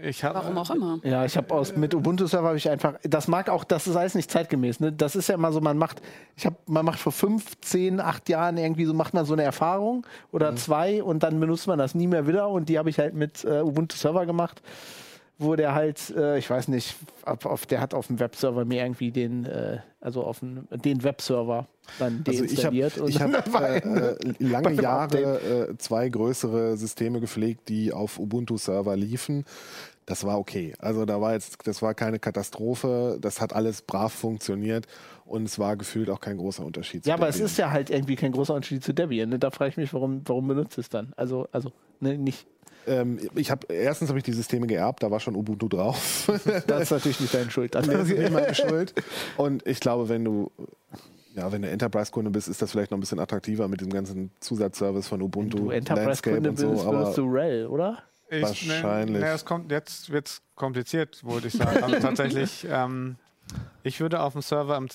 [0.00, 0.34] ich habe.
[0.36, 1.00] Warum auch immer.
[1.02, 3.96] Ja, ich habe aus mit Ubuntu Server habe ich einfach, das mag auch, das ist
[3.96, 4.80] alles nicht zeitgemäß.
[4.80, 4.92] Ne?
[4.92, 6.00] Das ist ja immer so, man macht,
[6.36, 9.42] ich habe, man macht vor fünf, zehn, acht Jahren irgendwie so macht man so eine
[9.42, 12.98] Erfahrung oder zwei und dann benutzt man das nie mehr wieder und die habe ich
[12.98, 14.62] halt mit äh, Ubuntu Server gemacht,
[15.42, 18.82] wo der halt, äh, ich weiß nicht, auf, auf, der hat auf dem Webserver mir
[18.82, 21.66] irgendwie den, äh, also auf den, den Webserver
[21.98, 23.20] dann Also ich habe deinstalliert.
[23.20, 29.44] hab, äh, äh, lange Jahre äh, zwei größere Systeme gepflegt, die auf Ubuntu-Server liefen.
[30.06, 30.74] Das war okay.
[30.78, 33.18] Also da war jetzt, das war keine Katastrophe.
[33.20, 34.86] Das hat alles brav funktioniert
[35.24, 37.04] und es war gefühlt auch kein großer Unterschied.
[37.04, 39.28] zu Ja, aber es ist ja halt irgendwie kein großer Unterschied zu Debian.
[39.28, 39.38] Ne?
[39.38, 41.12] Da frage ich mich, warum, warum benutzt es dann?
[41.16, 42.46] Also, also ne, nicht.
[42.86, 46.30] Ähm, ich habe erstens habe ich die Systeme geerbt, da war schon Ubuntu drauf.
[46.66, 47.74] Das ist natürlich nicht deine Schuld.
[47.74, 48.94] Das ist nicht meine Schuld.
[49.36, 50.50] Und ich glaube, wenn du
[51.34, 54.30] ja, wenn du Enterprise-Kunde bist, ist das vielleicht noch ein bisschen attraktiver mit dem ganzen
[54.40, 56.70] Zusatzservice von Ubuntu, du Landscape Enterprise-Kunde und so.
[56.70, 58.02] bist, Aber wirst du RHEL, oder?
[58.28, 59.20] Ich, Wahrscheinlich.
[59.20, 61.82] Ne, ne, es kommt, jetzt wird es kompliziert, wollte ich sagen.
[61.82, 63.16] Also tatsächlich, ähm,
[63.82, 64.88] ich würde auf dem Server im-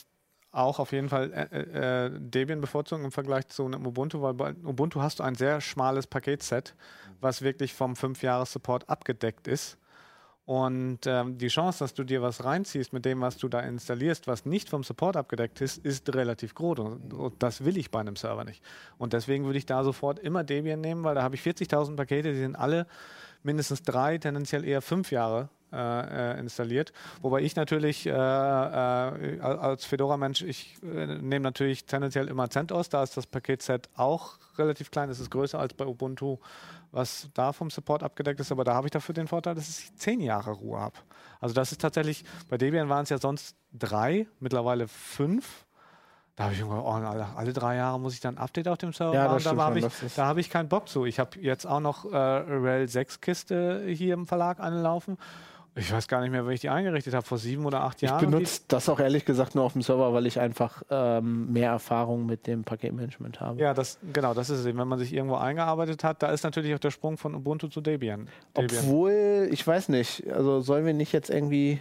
[0.57, 4.53] auch auf jeden Fall äh, äh, Debian bevorzugen im Vergleich zu einem Ubuntu, weil bei
[4.63, 6.75] Ubuntu hast du ein sehr schmales Paketset,
[7.21, 9.77] was wirklich vom 5-Jahres-Support abgedeckt ist.
[10.45, 14.27] Und ähm, die Chance, dass du dir was reinziehst mit dem, was du da installierst,
[14.27, 16.79] was nicht vom Support abgedeckt ist, ist relativ groß.
[16.79, 18.63] Und, und das will ich bei einem Server nicht.
[18.97, 22.31] Und deswegen würde ich da sofort immer Debian nehmen, weil da habe ich 40.000 Pakete,
[22.31, 22.87] die sind alle
[23.43, 26.93] mindestens drei, tendenziell eher fünf Jahre äh, äh, installiert.
[27.21, 28.13] Wobei ich natürlich äh, äh,
[29.41, 34.91] als Fedora-Mensch, ich äh, nehme natürlich tendenziell immer CentOS, da ist das Paketset auch relativ
[34.91, 36.37] klein, es ist größer als bei Ubuntu,
[36.91, 39.93] was da vom Support abgedeckt ist, aber da habe ich dafür den Vorteil, dass ich
[39.95, 40.95] zehn Jahre Ruhe habe.
[41.39, 45.65] Also das ist tatsächlich, bei Debian waren es ja sonst drei, mittlerweile fünf.
[46.37, 48.93] Da habe ich irgendwann, oh, alle, drei Jahre muss ich dann ein Update auf dem
[48.93, 49.43] Server Ja, machen.
[49.43, 51.05] Da habe ich, da habe ich keinen Bock zu.
[51.05, 55.17] Ich habe jetzt auch noch äh, RHEL 6 Kiste hier im Verlag anlaufen.
[55.77, 58.09] Ich weiß gar nicht mehr, wie ich die eingerichtet habe, vor sieben oder acht Ich
[58.09, 58.31] Jahren.
[58.31, 62.25] benutze das auch ehrlich gesagt nur auf dem Server, weil ich einfach ähm, mehr Erfahrung
[62.25, 63.59] mit dem Paketmanagement habe.
[63.59, 64.79] ja, das, genau, das ist es eben.
[64.79, 67.81] Wenn man sich irgendwo eingearbeitet hat, da ist natürlich auch der Sprung von Ubuntu zu
[67.81, 68.27] Debian.
[68.57, 68.83] Debian.
[68.83, 71.79] Obwohl, ich weiß nicht, also sollen wir nicht jetzt irgendwie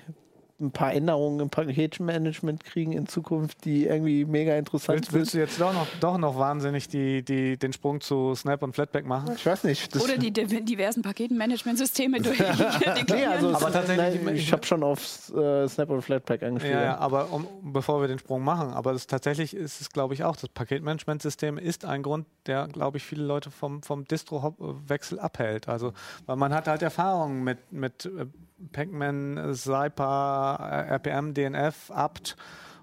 [0.58, 5.38] ein paar Änderungen im Paketmanagement kriegen in Zukunft, die irgendwie mega interessant Willst, willst du
[5.38, 9.32] jetzt doch noch, doch noch wahnsinnig die, die, den Sprung zu Snap und Flatpak machen?
[9.36, 9.94] Ich weiß nicht.
[9.94, 12.38] Das Oder die div- diversen Paketenmanagementsysteme durch.
[12.38, 12.46] nee,
[13.26, 16.74] also Aber tatsächlich- nein, ich habe schon auf äh, Snap und Flatpak angespielt.
[16.74, 20.14] Ja, ja, aber um, bevor wir den Sprung machen, aber das, tatsächlich ist es, glaube
[20.14, 25.18] ich, auch, das Paketmanagementsystem ist ein Grund, der, glaube ich, viele Leute vom, vom Distro-Wechsel
[25.18, 25.68] abhält.
[25.68, 25.92] Also,
[26.26, 28.26] weil man hat halt Erfahrungen mit, mit äh,
[28.72, 32.36] Pacman, äh, RPM, DNF, apt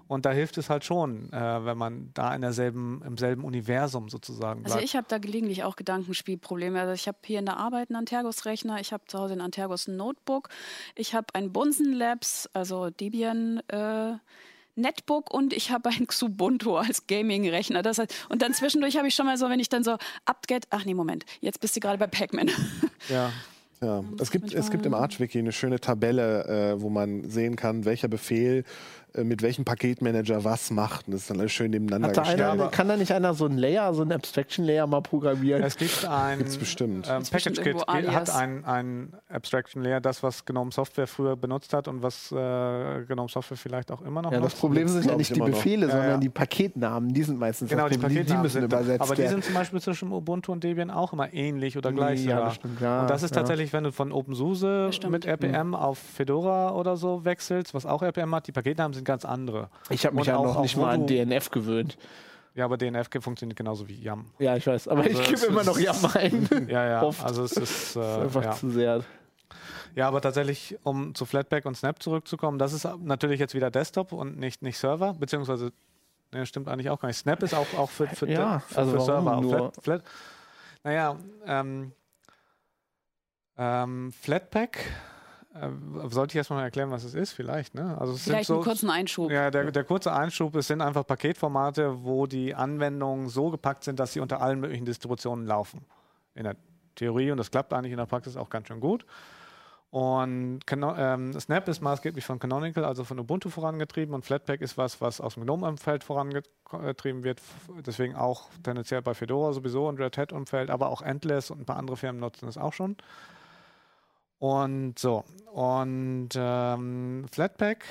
[0.06, 4.08] und da hilft es halt schon, äh, wenn man da in derselben, im selben Universum
[4.08, 4.74] sozusagen bleibt.
[4.74, 6.78] Also ich habe da gelegentlich auch Gedankenspielprobleme.
[6.78, 9.88] Also ich habe hier in der Arbeit einen Antergos-Rechner, ich habe zu Hause ein Antergos
[9.88, 10.50] Notebook,
[10.94, 14.12] ich habe ein Bunsen Labs, also Debian äh,
[14.76, 17.82] Netbook und ich habe ein Xubuntu als Gaming-Rechner.
[17.82, 19.96] Das heißt, und dann zwischendurch habe ich schon mal so, wenn ich dann so
[20.26, 22.50] upget, ach nee, Moment, jetzt bist du gerade bei Pac-Man.
[23.08, 23.32] ja.
[23.84, 27.84] Ja, es gibt, es gibt im Arch-Wiki eine schöne Tabelle, äh, wo man sehen kann,
[27.84, 28.64] welcher Befehl
[29.22, 31.06] mit welchem Paketmanager was macht.
[31.06, 32.42] Und das ist dann alles schön nebeneinander Hat da gestellt.
[32.42, 35.62] einer, kann da nicht einer so ein Layer, so ein Abstraction-Layer mal programmieren?
[35.62, 37.06] Es gibt ein Gibt's bestimmt.
[37.08, 41.06] Ähm, Gibt's bestimmt Package Kit irgendwo hat ein, ein Abstraction Layer, das was GNOME Software
[41.06, 44.60] früher benutzt hat und was äh, GNOME Software vielleicht auch immer noch ja, das nutzt.
[44.60, 45.56] Problem sind ja nicht ich, die immer noch.
[45.56, 46.16] Befehle, Ja, sondern ja.
[46.18, 47.12] die Paketnamen.
[47.12, 47.98] Die sind meistens Genau, das die.
[48.02, 49.30] Paketnamen die müssen sind, übersetzt aber die werden.
[49.32, 52.80] sind zum Beispiel zwischen Ubuntu und Debian auch immer ähnlich oder gleich Ja, das stimmt,
[52.80, 53.42] ja, und das ist ja.
[53.42, 58.02] tatsächlich, wenn du von OpenSUSE Das mit RPM auf Fedora oder so wechselst, was auch
[58.02, 59.70] RPM hat, die Paketnamen sind ganz andere.
[59.90, 61.96] ich habe mich ja auch- noch nicht mal an DNF gewöhnt.
[62.54, 64.26] Ja, aber DNF funktioniert genauso wie YAM.
[64.38, 66.48] Ja, ich weiß, aber Also ich gebe immer ist- noch Jam ein.
[66.70, 67.22] Ja, ja, Oft.
[67.24, 68.52] also es ist, äh, Einfach ja.
[68.52, 69.02] zu sehr.
[69.96, 74.12] Ja, aber tatsächlich, um zu Flatpak und Snap zurückzukommen, das ist natürlich jetzt wieder Desktop
[74.12, 75.72] und nicht, nicht Server, beziehungsweise,
[76.32, 77.18] ne, stimmt eigentlich auch gar nicht.
[77.18, 79.40] Snap ist auch, auch für, für, Ja, für, also für Server.
[79.40, 79.50] nur?
[79.58, 80.02] Flat, Flat,
[80.84, 81.92] naja, ähm,
[83.56, 84.78] Ähm, Flatpak,
[86.08, 87.96] sollte ich erstmal erklären, was es ist, vielleicht, ne?
[87.98, 89.30] Also es vielleicht so, einen kurzen Einschub.
[89.30, 94.00] Ja, der, der kurze Einschub, es sind einfach Paketformate, wo die Anwendungen so gepackt sind,
[94.00, 95.84] dass sie unter allen möglichen Distributionen laufen.
[96.34, 96.56] In der
[96.96, 99.06] Theorie und das klappt eigentlich in der Praxis auch ganz schön gut.
[99.90, 105.00] Und ähm, Snap ist maßgeblich von Canonical, also von Ubuntu vorangetrieben und Flatpak ist was,
[105.00, 107.40] was aus dem GNOME-Umfeld vorangetrieben wird,
[107.86, 111.76] deswegen auch tendenziell bei Fedora sowieso und Red Hat-Umfeld, aber auch Endless und ein paar
[111.76, 112.96] andere Firmen nutzen es auch schon.
[114.38, 117.84] Und so, und ähm, Flatpak,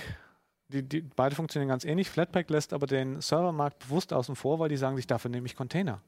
[0.67, 2.09] die, die, beide funktionieren ganz ähnlich.
[2.09, 5.55] Flatpak lässt aber den Servermarkt bewusst außen vor, weil die sagen sich, dafür nehme ich
[5.55, 6.01] Container.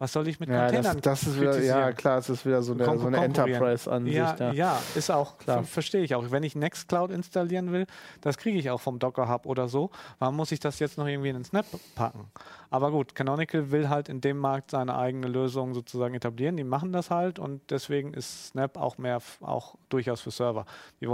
[0.00, 2.62] Was soll ich mit ja, Containern das, das ist wieder, Ja, klar, es ist wieder
[2.62, 4.16] so eine, so eine Enterprise-Ansicht.
[4.16, 5.62] Ja, ja, ja, ist auch, klar.
[5.62, 6.30] verstehe ich auch.
[6.30, 7.84] Wenn ich Nextcloud installieren will,
[8.22, 9.90] das kriege ich auch vom Docker Hub oder so.
[10.18, 12.30] Warum muss ich das jetzt noch irgendwie in den Snap packen?
[12.70, 16.56] Aber gut, Canonical will halt in dem Markt seine eigene Lösung sozusagen etablieren.
[16.56, 20.64] Die machen das halt und deswegen ist Snap auch mehr, auch durchaus für Server.
[21.02, 21.08] Die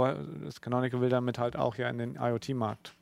[0.61, 2.96] Canonical will damit halt auch ja in den IoT-Markt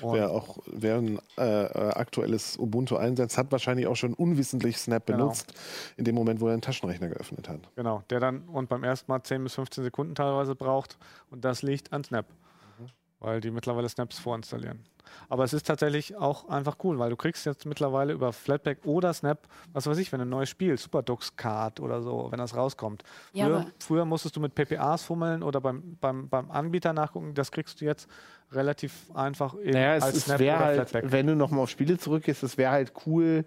[0.00, 4.78] und wer auch wer ein äh, äh, aktuelles Ubuntu einsetzt, hat wahrscheinlich auch schon unwissentlich
[4.78, 5.18] Snap genau.
[5.18, 5.52] benutzt,
[5.96, 7.60] in dem Moment, wo er einen Taschenrechner geöffnet hat.
[7.76, 10.98] Genau, der dann und beim ersten Mal 10 bis 15 Sekunden teilweise braucht
[11.30, 12.26] und das liegt an Snap.
[13.22, 14.80] Weil die mittlerweile Snaps vorinstallieren.
[15.28, 19.12] Aber es ist tatsächlich auch einfach cool, weil du kriegst jetzt mittlerweile über Flatpak oder
[19.12, 23.02] Snap, was weiß ich, wenn ein neues Spiel, Superdux Card oder so, wenn das rauskommt.
[23.32, 27.52] Ja, früher, früher, musstest du mit PPAs fummeln oder beim, beim, beim Anbieter nachgucken, das
[27.52, 28.08] kriegst du jetzt
[28.52, 31.12] relativ einfach in, naja, es, als es Snap oder halt, Flatpak.
[31.12, 33.44] Wenn du nochmal auf Spiele zurückgehst, es wäre halt cool,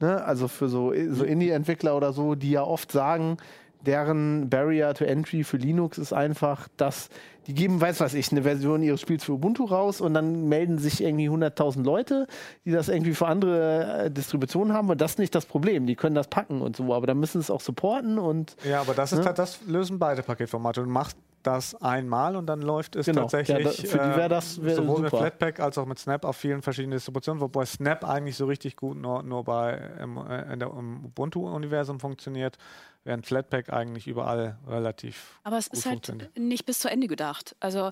[0.00, 0.22] ne?
[0.24, 3.38] also für so, so Indie-Entwickler oder so, die ja oft sagen,
[3.86, 7.08] deren Barrier to Entry für Linux ist einfach, dass
[7.46, 10.78] die geben, weiß was ich, eine Version ihres Spiels für Ubuntu raus und dann melden
[10.78, 12.26] sich irgendwie 100.000 Leute,
[12.64, 15.86] die das irgendwie für andere äh, Distributionen haben und das ist nicht das Problem.
[15.86, 18.56] Die können das packen und so, aber dann müssen sie es auch supporten und.
[18.64, 19.26] Ja, aber das ist ne?
[19.26, 20.82] halt, das lösen beide Paketformate.
[20.82, 23.22] Du machst das einmal und dann läuft es genau.
[23.22, 25.02] tatsächlich ja, da, für die wär das wär sowohl super.
[25.02, 28.76] mit Flatpak als auch mit Snap auf vielen verschiedenen Distributionen, wobei Snap eigentlich so richtig
[28.76, 32.56] gut nur, nur bei im, äh, in der, im Ubuntu-Universum funktioniert
[33.04, 35.38] während Flatpak eigentlich überall relativ.
[35.44, 37.54] Aber es ist halt nicht bis zu Ende gedacht.
[37.60, 37.90] Also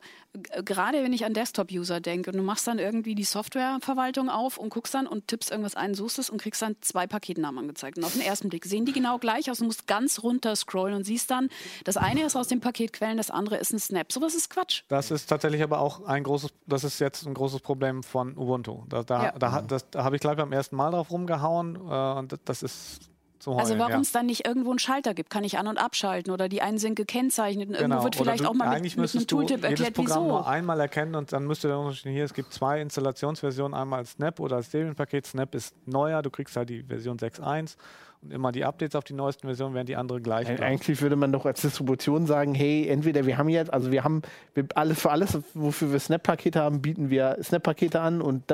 [0.64, 4.70] gerade wenn ich an Desktop-User denke und du machst dann irgendwie die Softwareverwaltung auf und
[4.70, 7.98] guckst dann und tippst irgendwas ein, suchst es und kriegst dann zwei Paketnamen angezeigt.
[7.98, 9.58] Und auf den ersten Blick sehen die genau gleich aus.
[9.58, 11.50] Du musst ganz runter scrollen und siehst dann,
[11.84, 14.10] das eine ist aus den Paketquellen, das andere ist ein Snap.
[14.10, 14.82] Sowas ist Quatsch.
[14.88, 18.84] Das ist tatsächlich aber auch ein großes, das ist jetzt ein großes Problem von Ubuntu.
[18.88, 19.32] Da, da, ja.
[19.32, 23.11] da, da habe ich gleich beim ersten Mal drauf rumgehauen äh, und das ist
[23.42, 23.60] zu heulen.
[23.60, 26.48] Also warum es dann nicht irgendwo einen Schalter gibt, kann ich an- und abschalten oder
[26.48, 27.84] die einen sind gekennzeichnet und genau.
[27.84, 30.28] irgendwo wird vielleicht du, auch mal mit, mit einem Tooltip erklärt, Programm wieso.
[30.28, 34.12] nur einmal erkennen und dann müsste der Unterschied hier, es gibt zwei Installationsversionen, einmal als
[34.12, 35.26] Snap oder als Debian-Paket.
[35.26, 37.76] Snap ist neuer, du kriegst halt die Version 6.1
[38.22, 40.62] und immer die Updates auf die neuesten Versionen, während die andere gleich bleiben.
[40.62, 44.22] Eigentlich würde man doch als Distribution sagen, hey, entweder wir haben jetzt, also wir haben
[44.54, 48.44] wir alles für alles, wofür wir Snap-Pakete haben, bieten wir Snap-Pakete an und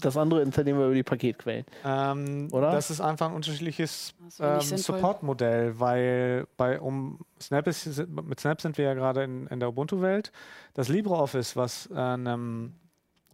[0.00, 1.64] das andere installieren wir über die Paketquellen.
[1.84, 2.72] Ähm, Oder?
[2.72, 8.78] Das ist einfach ein unterschiedliches ähm, Support-Modell, weil bei um Snap ist, mit Snap sind
[8.78, 10.32] wir ja gerade in, in der Ubuntu-Welt.
[10.74, 12.74] Das LibreOffice, was einem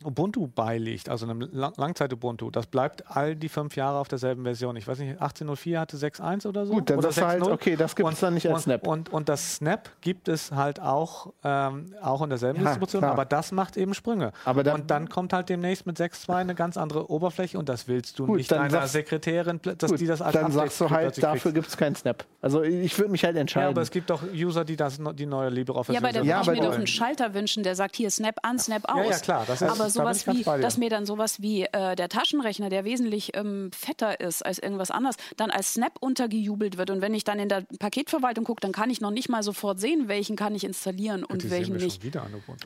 [0.05, 4.77] Ubuntu beiliegt, also einem Langzeit-Ubuntu, das bleibt all die fünf Jahre auf derselben Version.
[4.77, 6.73] Ich weiß nicht, 1804 hatte 6.1 oder so?
[6.73, 8.87] Gut, dann oder das halt, okay, das gibt es dann nicht als Snap.
[8.87, 13.01] Und, und, und, das Snap gibt es halt auch, ähm, auch in derselben ja, Distribution,
[13.01, 13.13] klar.
[13.13, 14.33] aber das macht eben Sprünge.
[14.45, 17.87] Aber dann, und dann kommt halt demnächst mit 6.2 eine ganz andere Oberfläche und das
[17.87, 20.89] willst du gut, nicht deiner sagst, Sekretärin, dass gut, die das als Dann sagst du
[20.89, 22.25] halt, dafür gibt es keinen Snap.
[22.41, 23.67] Also ich würde mich halt entscheiden.
[23.67, 26.41] Ja, aber es gibt doch User, die das, die neue LibreOffice Ja, aber da würde
[26.41, 29.05] ich mir doch einen Schalter wünschen, der sagt, hier Snap an, Snap aus.
[29.05, 29.45] Ja, ja klar.
[29.47, 33.37] Das ist, aber sowas wie, dass mir dann sowas wie äh, der Taschenrechner, der wesentlich
[33.37, 36.91] ähm, fetter ist als irgendwas anderes, dann als Snap untergejubelt wird.
[36.91, 39.81] Und wenn ich dann in der Paketverwaltung gucke, dann kann ich noch nicht mal sofort
[39.81, 42.03] sehen, welchen kann ich installieren und die welchen nicht.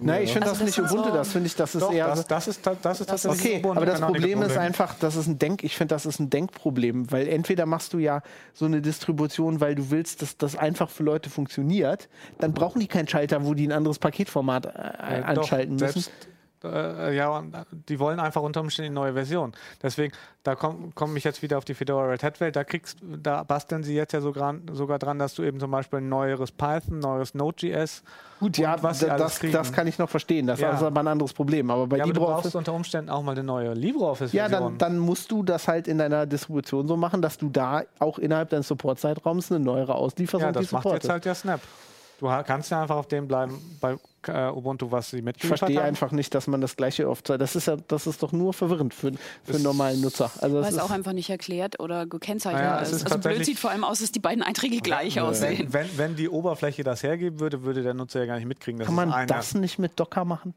[0.01, 1.93] Nein, ich finde also das, das, nicht Ubuntu, so das finde ich, das ist Doch,
[1.93, 2.07] eher.
[2.07, 5.27] Das, das ist, das ist tatsächlich Okay, Ubuntu, aber das Problem ist einfach, das ist
[5.27, 8.22] ein Denk, ich finde, das ist ein Denkproblem, weil entweder machst du ja
[8.53, 12.09] so eine Distribution, weil du willst, dass das einfach für Leute funktioniert,
[12.39, 16.12] dann brauchen die keinen Schalter, wo die ein anderes Paketformat äh, ja, anschalten doch, müssen
[16.65, 19.53] äh, ja, die wollen einfach unter Umständen eine neue Version.
[19.83, 20.12] Deswegen,
[20.43, 23.43] da komme komm ich jetzt wieder auf die Fedora Red Hat Welt, da kriegst, da
[23.43, 26.99] basteln sie jetzt ja sogar, sogar dran, dass du eben zum Beispiel ein neueres Python,
[26.99, 28.03] neues Node.js
[28.41, 30.47] Gut, ja, was das, das kann ich noch verstehen.
[30.47, 30.73] Das ja.
[30.73, 31.71] ist aber ein anderes Problem.
[31.71, 32.27] Aber bei ja, LibreOffice.
[32.27, 34.53] Aber du brauchst unter Umständen auch mal eine neue LibreOffice-Version.
[34.53, 37.85] Ja, dann, dann, musst du das halt in deiner Distribution so machen, dass du da
[37.99, 40.43] auch innerhalb deines Support-Zeitraums eine neuere auslieferst.
[40.43, 41.61] Ja, das macht jetzt halt der Snap.
[42.21, 43.59] Du kannst ja einfach auf dem bleiben.
[43.81, 43.97] Bei
[44.29, 45.89] äh, Ubuntu, was sie Ich mitgeliefert verstehe haben.
[45.89, 47.37] einfach nicht, dass man das gleiche auf zwei.
[47.39, 49.12] Das ist ja, das ist doch nur verwirrend für,
[49.45, 50.31] für einen normalen Nutzer.
[50.41, 53.03] Also Weil das es ist, auch einfach nicht erklärt oder gekennzeichnet Naja, es ist.
[53.03, 55.72] ist Also blöd sieht vor allem aus, dass die beiden Einträge gleich aussehen.
[55.72, 58.79] Wenn, wenn, wenn die Oberfläche das hergeben würde, würde der Nutzer ja gar nicht mitkriegen.
[58.79, 60.55] dass kann man das nicht mit Docker machen?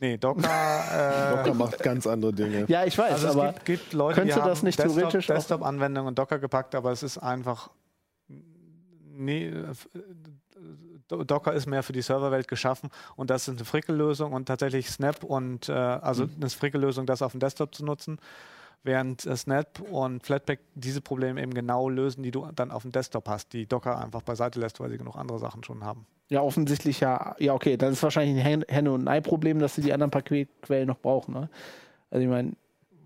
[0.00, 0.42] Nee, Docker.
[0.42, 2.64] Äh, Docker macht ganz andere Dinge.
[2.68, 5.34] Ja, ich weiß, also es aber gibt, gibt Leute, die das nicht Desktop, theoretisch auch-
[5.34, 7.70] Desktop-Anwendungen und Docker gepackt, aber es ist einfach.
[9.16, 9.52] Nee,
[11.08, 15.22] Docker ist mehr für die Serverwelt geschaffen und das ist eine Frickellösung und tatsächlich Snap
[15.24, 18.18] und äh, also eine Frickellösung, das auf dem Desktop zu nutzen,
[18.82, 22.92] während äh, Snap und Flatpak diese Probleme eben genau lösen, die du dann auf dem
[22.92, 26.06] Desktop hast, die Docker einfach beiseite lässt, weil sie genug andere Sachen schon haben.
[26.28, 27.34] ja, offensichtlich ja.
[27.38, 30.86] Ja, okay, dann ist wahrscheinlich ein Hen- Henne- und Ei-Problem, dass sie die anderen Paketquellen
[30.88, 31.34] noch brauchen.
[31.34, 31.48] Ne?
[32.10, 32.52] Also ich meine,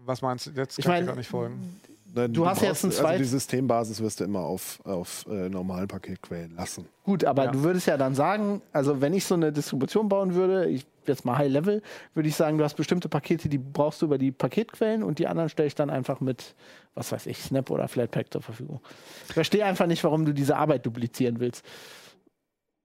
[0.05, 0.51] Was meinst du?
[0.53, 1.81] Jetzt Ich kann mein- ich gar nicht folgen.
[2.15, 5.49] Nein, Du hast jetzt ein also zweit- die Systembasis wirst du immer auf, auf äh,
[5.49, 6.87] normalen Paketquellen lassen.
[7.05, 7.51] gut, aber Ja.
[7.51, 11.25] du würdest ja dann sagen, also wenn ich so eine Distribution bauen würde, ich jetzt
[11.25, 11.83] mal High Level,
[12.15, 15.27] würde ich sagen, du hast bestimmte Pakete, die brauchst du über die Paketquellen und die
[15.27, 16.55] anderen stelle ich dann einfach mit,
[16.95, 18.81] was weiß ich, Snap oder Flatpak zur Verfügung.
[19.29, 21.65] Ich verstehe einfach nicht, warum du diese Arbeit duplizieren willst.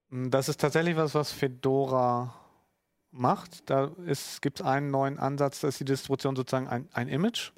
[0.09, 2.34] Das ist tatsächlich was, was Fedora
[3.11, 3.69] macht.
[3.69, 3.91] Da
[4.41, 7.51] gibt es einen neuen Ansatz, da ist die Distribution sozusagen ein, ein Image.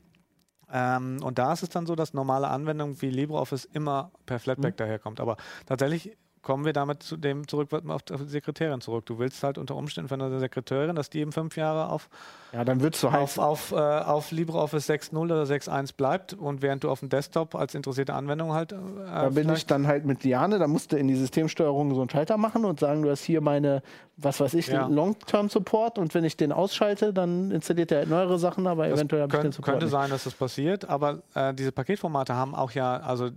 [0.76, 4.76] Ähm, und da ist es dann so, dass normale Anwendungen wie LibreOffice immer per Flatpak
[4.76, 5.22] daherkommt.
[5.22, 9.06] Aber tatsächlich kommen wir damit zu dem zurück, auf die Sekretärin zurück.
[9.06, 12.10] Du willst halt unter Umständen von der Sekretärin, dass die eben fünf Jahre auf
[12.54, 16.62] Ja, dann wird es so auf, auf, äh, auf LibreOffice 6.0 oder 6.1 bleibt und
[16.62, 18.74] während du auf dem Desktop als interessierte Anwendung halt.
[18.74, 22.02] Äh, Da bin ich dann halt mit Liane, da musst du in die Systemsteuerung so
[22.02, 23.82] einen Schalter machen und sagen, du hast hier meine,
[24.18, 24.88] was weiß ich, Ja.
[24.88, 29.24] Long-Term-Support und wenn ich den ausschalte, dann installiert er halt neuere Sachen, aber Das eventuell
[29.24, 29.92] habe ich den Support könnte nicht.
[29.92, 33.32] sein, dass das passiert, aber äh, diese Paketformate haben auch ja, also äh,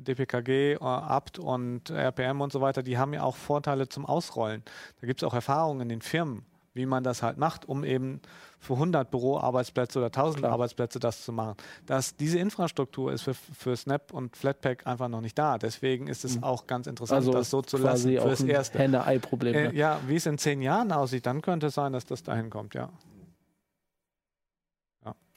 [0.00, 4.62] DPKG, äh, apt und RPM und so weiter, die haben ja auch Vorteile zum Ausrollen.
[5.00, 6.44] Da gibt es auch Erfahrungen in den Firmen,
[6.74, 8.20] wie man das halt macht, um eben
[8.58, 10.52] für 100 Büroarbeitsplätze oder 1000 Klar.
[10.52, 11.56] Arbeitsplätze das zu machen.
[11.86, 15.58] Das, diese Infrastruktur ist für, für Snap und Flatpak einfach noch nicht da.
[15.58, 18.78] Deswegen ist es auch ganz interessant, Also das so zu lassen fürs ein Erste.
[18.78, 19.54] Henne-Ei-Problem.
[19.54, 19.74] Äh, ne?
[19.74, 22.74] ja, wie es in zehn Jahren aussieht, dann könnte es sein, dass das dahin kommt,
[22.74, 22.90] ja.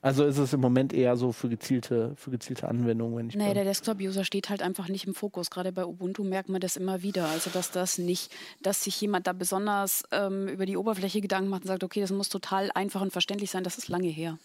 [0.07, 3.45] Also ist es im Moment eher so für gezielte, für gezielte Anwendungen, wenn ich Nee,
[3.45, 3.53] bin.
[3.55, 5.49] der Desktop-User steht halt einfach nicht im Fokus.
[5.49, 7.25] Gerade bei Ubuntu merkt man das immer wieder.
[7.27, 8.31] Also, dass das nicht,
[8.61, 12.11] dass sich jemand da besonders ähm, über die Oberfläche Gedanken macht und sagt, okay, das
[12.11, 14.37] muss total einfach und verständlich sein, das ist lange her.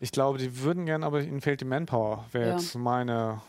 [0.00, 2.56] Ich glaube, die würden gern, aber ihnen fehlt die Manpower, wäre Ja.
[2.56, 3.40] jetzt meine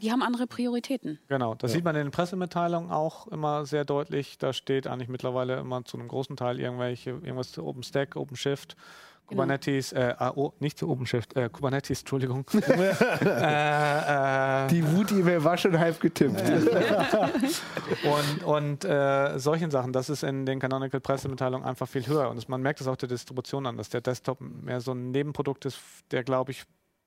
[0.00, 1.20] Die haben andere Prioritäten.
[1.28, 4.36] Genau, das sieht man in den Pressemitteilungen auch immer sehr deutlich.
[4.38, 8.74] Da steht eigentlich mittlerweile immer zu einem großen Teil irgendwelche, irgendwas zu OpenStack, OpenShift.
[9.32, 12.44] Kubernetes, äh, oh, nicht zu OpenShift, äh, Kubernetes, Entschuldigung.
[12.54, 16.42] äh, äh, Die Wut-E-Mail war schon halb getippt.
[18.04, 22.30] und und äh, solchen Sachen, das ist in den Canonical Pressemitteilungen einfach viel höher.
[22.30, 25.10] Und das, man merkt es auch der Distribution an, dass der Desktop mehr so ein
[25.10, 25.80] Nebenprodukt ist,
[26.10, 26.64] der, glaube ich,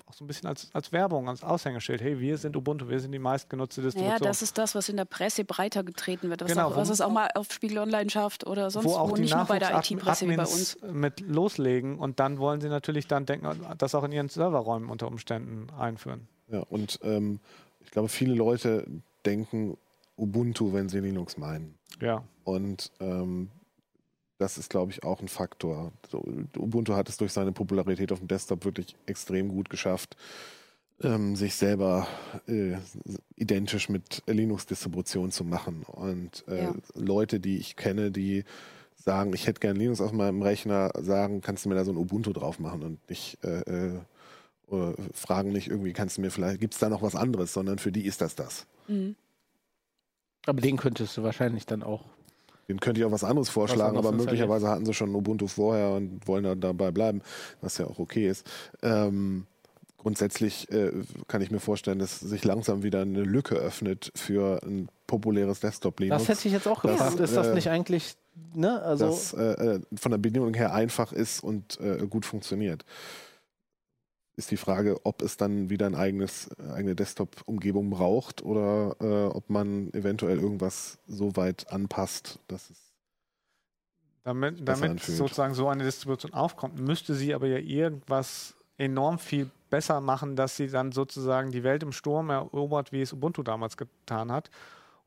[0.07, 3.11] auch so ein bisschen als, als Werbung, als Aushängeschild, hey, wir sind Ubuntu, wir sind
[3.11, 4.13] die meistgenutzte Distribution.
[4.19, 6.41] Naja, das ist das, was in der Presse breiter getreten wird.
[6.41, 8.91] Was, Genau, auch, was wo- es auch mal auf Spiegel Online schafft oder sonst wo
[8.91, 10.77] wo, auch die nicht nur bei der IT-Presse wie bei uns.
[10.91, 13.47] mit loslegen und dann wollen sie natürlich dann denken,
[13.77, 16.27] das auch in ihren Serverräumen unter Umständen einführen.
[16.49, 17.39] Ja, und ähm,
[17.79, 18.85] ich glaube, viele Leute
[19.25, 19.75] denken
[20.17, 21.75] Ubuntu, wenn sie Linux meinen.
[21.99, 22.23] Ja.
[22.43, 23.49] Und ähm,
[24.37, 25.91] das ist, glaube ich, auch ein Faktor.
[26.57, 30.17] Ubuntu hat es durch seine Popularität auf dem Desktop wirklich extrem gut geschafft,
[31.01, 32.07] ähm, sich selber
[32.47, 32.77] äh,
[33.35, 35.83] identisch mit Linux-Distribution zu machen.
[35.83, 36.75] Und äh, Ja.
[36.93, 38.43] Leute, die ich kenne, die
[38.95, 41.97] sagen, ich hätte gerne Linux auf meinem Rechner, sagen, kannst du mir da so ein
[41.97, 46.73] Ubuntu drauf machen und nicht äh, äh, fragen nicht irgendwie, kannst du mir vielleicht, gibt
[46.73, 48.65] es da noch was anderes, sondern für die ist das das.
[48.87, 49.15] Mhm.
[50.45, 52.05] Aber den könntest du wahrscheinlich dann auch.
[52.67, 55.91] Den könnte ich auch was anderes vorschlagen, anderes aber möglicherweise hatten sie schon Ubuntu vorher
[55.91, 57.21] und wollen dann dabei bleiben,
[57.61, 58.45] was ja auch okay ist.
[58.81, 59.45] Ähm,
[59.97, 60.91] grundsätzlich äh,
[61.27, 66.25] kann ich mir vorstellen, dass sich langsam wieder eine Lücke öffnet für ein populäres Desktop-Linux.
[66.25, 67.19] Das hätte ich jetzt auch Das, gefragt.
[67.19, 68.15] Ist das äh, nicht eigentlich,
[68.53, 68.81] ne?
[68.81, 72.85] Also, das äh, äh, von der Bedienung her einfach ist und äh, gut funktioniert.
[74.37, 79.49] Ist die Frage, ob es dann wieder ein eigenes, eigene Desktop-Umgebung braucht oder äh, ob
[79.49, 82.77] man eventuell irgendwas so weit anpasst, dass es
[84.23, 90.01] Damit, damit sozusagen so eine Distribution aufkommt, müsste sie aber ja irgendwas enorm viel besser
[90.01, 94.31] machen, dass sie dann sozusagen die Welt im Sturm erobert, wie es Ubuntu damals getan
[94.31, 94.49] hat.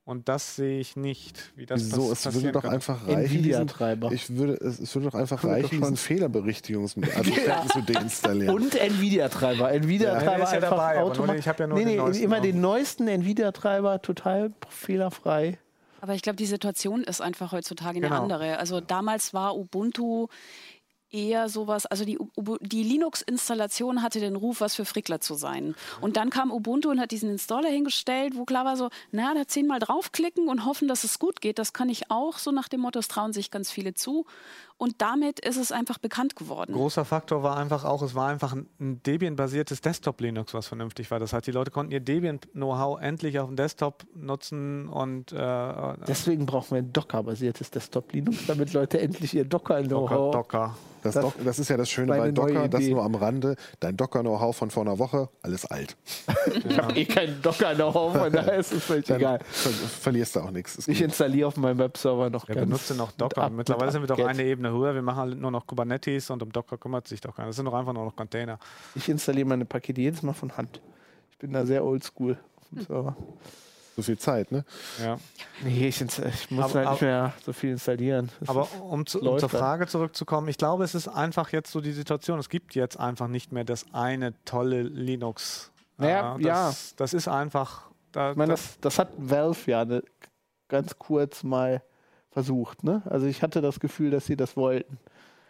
[0.09, 2.09] Und das sehe ich nicht, wie das Wieso?
[2.09, 3.43] pass- Es würde doch einfach reichen.
[3.43, 3.69] diesen-.
[4.11, 8.55] Ich würde, es, es würde doch einfach Würde doch reichen, schon- diesen Fehlerberichtigungsassistenten zu deinstallieren.
[8.57, 9.71] Und Nvidia-Treiber.
[9.71, 11.41] Nvidia-Treiber Ja, ja einfach dabei, nur automatisch.
[11.41, 15.59] ich hab ja nur nee, den nee, neuesten immer den neuesten Nvidia-Treiber, total fehlerfrei.
[16.01, 18.23] Aber ich glaube, die Situation ist einfach heutzutage eine Genau.
[18.23, 18.59] andere.
[18.59, 20.29] Also damals war Ubuntu
[21.11, 22.19] eher sowas, also die,
[22.61, 25.75] die Linux-Installation hatte den Ruf, was für Frickler zu sein.
[26.01, 29.47] Und dann kam Ubuntu und hat diesen Installer hingestellt, wo klar war so, na, da
[29.47, 31.59] zehnmal draufklicken und hoffen, dass es gut geht.
[31.59, 34.27] Das kann ich auch, so nach dem Motto, es trauen sich ganz viele zu.
[34.79, 36.73] Und damit ist es einfach bekannt geworden.
[36.73, 38.69] Großer Faktor war einfach auch, es war einfach ein-
[39.05, 41.19] Debian-basiertes Desktop-Linux, was vernünftig war.
[41.19, 46.47] Das heißt, die Leute konnten ihr Debian-Know-how endlich auf dem Desktop nutzen und äh, Deswegen
[46.47, 50.33] brauchen wir ein Docker-basiertes Desktop-Linux, damit Leute endlich ihr Docker, Docker-Know-how.
[50.33, 50.77] Docker.
[51.03, 53.55] Das, Das Doc, das ist ja das Schöne bei Docker, das nur am Rande.
[53.79, 55.97] Dein Docker-Know-how von vor einer Woche, alles alt.
[56.69, 59.39] Ich habe eh keinen Docker-Know-how, von daher ist es völlig egal.
[59.49, 60.77] ver verlierst du auch nichts.
[60.89, 61.01] Ich gut.
[61.01, 63.49] installiere auf meinem Webserver noch Wir ganz benutzen noch Docker.
[63.51, 64.95] Mittlerweile mit sind wir doch eine Ebene höher.
[64.95, 67.49] Wir machen halt nur noch Kubernetes und um Docker kümmert sich doch keiner.
[67.49, 68.59] Das sind doch einfach nur noch Container.
[68.95, 70.81] Ich installiere meine Pakete jedes Mal von Hand.
[71.31, 72.33] Ich bin da sehr oldschool.
[72.57, 73.17] auf dem Server.
[73.97, 74.65] so viel Zeit, ne?
[75.03, 75.19] Ja.
[75.65, 78.31] Nee, ich, ich muss Aber- halt nicht mehr so viel installieren.
[78.41, 79.61] Das Aber um, zu, um zur dann.
[79.61, 82.39] Frage zurückzukommen, ich glaube, es ist einfach jetzt so die Situation.
[82.39, 85.71] Es gibt jetzt einfach nicht mehr das eine tolle Linux.
[85.97, 86.67] Naja, Äh, ja.
[86.69, 87.89] das, das ist einfach.
[88.13, 90.03] Da, ich meine, das, das, das hat Valve ja ne,
[90.69, 91.83] ganz kurz mal
[92.39, 92.85] versucht.
[92.85, 93.03] Ne?
[93.07, 94.97] Also ich hatte das Gefühl, dass sie das wollten.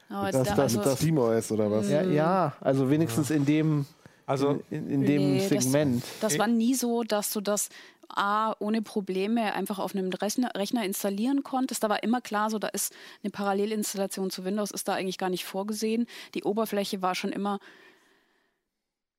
[0.08, 1.88] Aber Das- da, das- also, Das SteamOS oder was?
[1.90, 3.84] Ja, ja also wenigstens in dem,
[4.24, 6.02] also, in, in dem Nee, das- Segment.
[6.22, 7.68] Das war nie so, dass du das
[8.08, 11.82] A, ohne Probleme einfach auf einem Rechner, Rechner installieren konntest.
[11.84, 15.28] Da war immer klar, so da ist eine Parallelinstallation zu Windows, ist da eigentlich gar
[15.28, 16.06] nicht vorgesehen.
[16.34, 17.58] Die Oberfläche war schon immer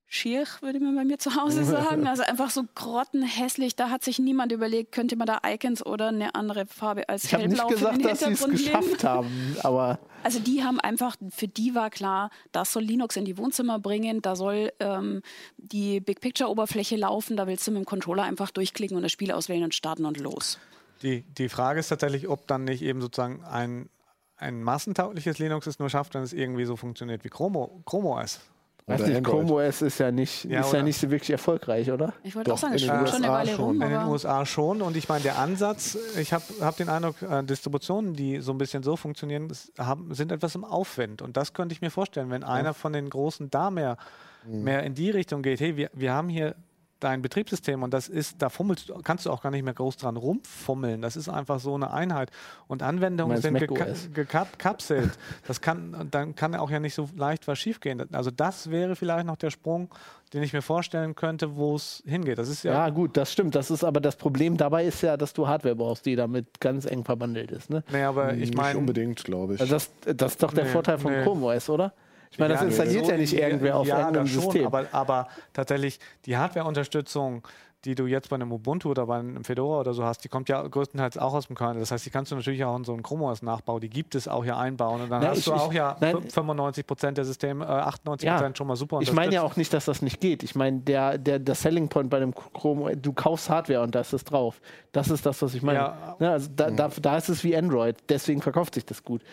[0.10, 2.08] schier, würde man bei mir zu Hause sagen.
[2.08, 3.76] Also einfach so grottenhässlich.
[3.76, 7.34] Da hat sich niemand überlegt, könnte man da Icons oder eine andere Farbe als Ich
[7.34, 10.80] habe nicht hellblau für gesagt, den dass sie es geschafft haben, aber Also die haben
[10.80, 15.22] einfach, für die war klar, das soll Linux in die Wohnzimmer bringen, da soll ähm,
[15.58, 19.12] die Big Picture Oberfläche laufen, da willst du mit dem Controller einfach durchklicken und das
[19.12, 20.60] Spiel auswählen und starten und los.
[21.04, 23.90] die, die Frage ist tatsächlich, ob dann nicht eben sozusagen ein,
[24.36, 28.42] ein massentaugliches Linux es nur schafft, wenn es irgendwie so funktioniert wie Chromo, Chrome OS.
[28.90, 29.48] Weiß nicht, Android.
[29.48, 32.14] Chrome OS ist ja nicht, Ja, ist ja nicht so wirklich erfolgreich, oder?
[32.24, 33.66] Ich wollte auch sagen, in es schon eine USA Weile schon.
[33.66, 34.82] rum, In den USA schon.
[34.82, 38.58] Und ich meine, der Ansatz, ich habe hab den Eindruck, äh, Distributionen, die so ein
[38.58, 41.22] bisschen so funktionieren, haben, sind etwas im Aufwind.
[41.22, 43.98] Und das könnte ich mir vorstellen, wenn einer von den Großen da mehr,
[44.46, 46.56] mehr in die Richtung geht, hey, wir, wir haben hier
[47.00, 49.98] dein Betriebssystem und das ist, da fummelst, du- kannst du auch gar nicht mehr groß
[49.98, 51.02] dran rumfummeln.
[51.02, 52.30] Das ist einfach so eine Einheit.
[52.68, 55.12] Und Anwendungen sind geka gekapselt.
[55.48, 58.04] Das kann, dann kann auch ja nicht so leicht was schiefgehen.
[58.14, 59.90] Also das wäre vielleicht noch der Sprung,
[60.34, 62.38] den ich mir vorstellen könnte, wo es hingeht.
[62.38, 63.56] Das ist ja, Ja, gut, das stimmt.
[63.56, 66.86] Das ist aber das Problem dabei ist ja, dass du Hardware brauchst, die damit ganz
[66.86, 67.70] eng verbandelt ist.
[67.70, 67.84] Ne?
[67.92, 69.62] nee, aber ich Nicht meine, unbedingt, glaube ich.
[69.62, 71.24] Also das, das ist doch der Nee, Vorteil von nee.
[71.24, 71.94] Chrome OS, oder?
[72.32, 74.66] Ich meine, das installiert ja nicht irgendwer auf ja, das schon, System.
[74.68, 77.48] Aber, aber tatsächlich die Hardware-Unterstützung,
[77.86, 80.50] die du jetzt bei einem Ubuntu oder bei einem Fedora oder so hast, die kommt
[80.50, 81.80] ja größtenteils auch aus dem Kernel.
[81.80, 84.28] Das heißt, die kannst du natürlich auch in so einen Chrome OS-Nachbau, die gibt es
[84.28, 85.02] auch ja einbauen.
[85.02, 86.22] Und dann Na, hast ich- du auch ich- ja nein.
[86.30, 89.74] 95 Prozent der Systeme, äh, 98 Prozent schon mal super Ich meine ja auch nicht,
[89.74, 90.44] dass das nicht geht.
[90.44, 94.02] Ich meine, der, der, der Selling Point bei dem Chrome, du kaufst Hardware und da
[94.02, 94.60] ist es drauf.
[94.92, 95.80] Das ist das, was ich meine.
[95.80, 96.16] Ja.
[96.20, 97.96] Ne, also da, da, da ist es wie Android.
[98.10, 99.24] Deswegen verkauft sich das gut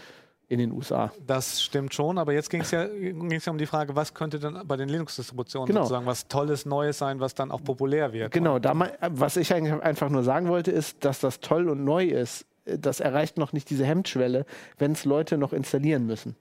[0.49, 1.13] in den USA.
[1.27, 4.39] Das stimmt schon, aber jetzt ging es ja, ging's ja um die Frage, was könnte
[4.39, 5.81] dann bei den Linux-Distributionen Genau.
[5.83, 8.33] sozusagen was Tolles, Neues sein, was dann auch populär wird.
[8.33, 11.85] Genau, da, mei- was ich eigentlich einfach nur sagen wollte, ist, dass das toll und
[11.85, 12.47] neu ist.
[12.65, 14.45] Das erreicht noch nicht diese Hemmschwelle,
[14.79, 16.37] wenn es Leute noch installieren müssen.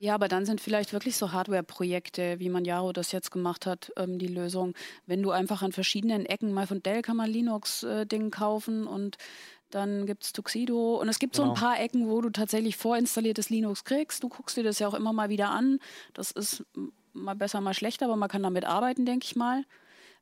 [0.00, 4.18] Ja, aber dann sind vielleicht wirklich so Hardware-Projekte, wie Manjaro das jetzt gemacht hat, ähm,
[4.20, 4.74] die Lösung.
[5.06, 9.16] Wenn du einfach an verschiedenen Ecken, mal von Dell kann man Linux-Ding kaufen und
[9.70, 10.96] dann gibt es Tuxedo.
[11.00, 11.60] Und es gibt so ein Genau.
[11.60, 14.22] paar Ecken, wo du tatsächlich vorinstalliertes Linux kriegst.
[14.22, 15.78] Du guckst dir das ja auch immer mal wieder an.
[16.14, 16.64] Das ist
[17.12, 19.64] mal besser, mal schlechter, aber man kann damit arbeiten, denke ich mal.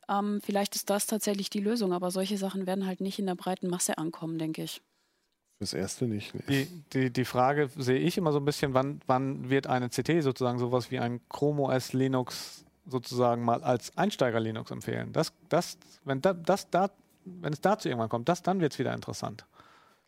[0.08, 3.34] Ähm, vielleicht ist das tatsächlich die Lösung, aber solche Sachen werden halt nicht in der
[3.34, 4.80] breiten Masse ankommen, denke ich.
[5.58, 6.34] Fürs Erste nicht.
[6.34, 6.42] Nee.
[6.48, 10.22] Die, die, die Frage sehe ich immer so ein bisschen, wann, wann wird eine CT
[10.22, 15.12] sozusagen sowas wie ein Chrome OS Linux sozusagen mal als Einsteiger-Linux empfehlen.
[15.12, 16.90] Das, das, wenn, da, das, da,
[17.26, 19.44] wenn es dazu irgendwann kommt, das, dann wird es wieder interessant,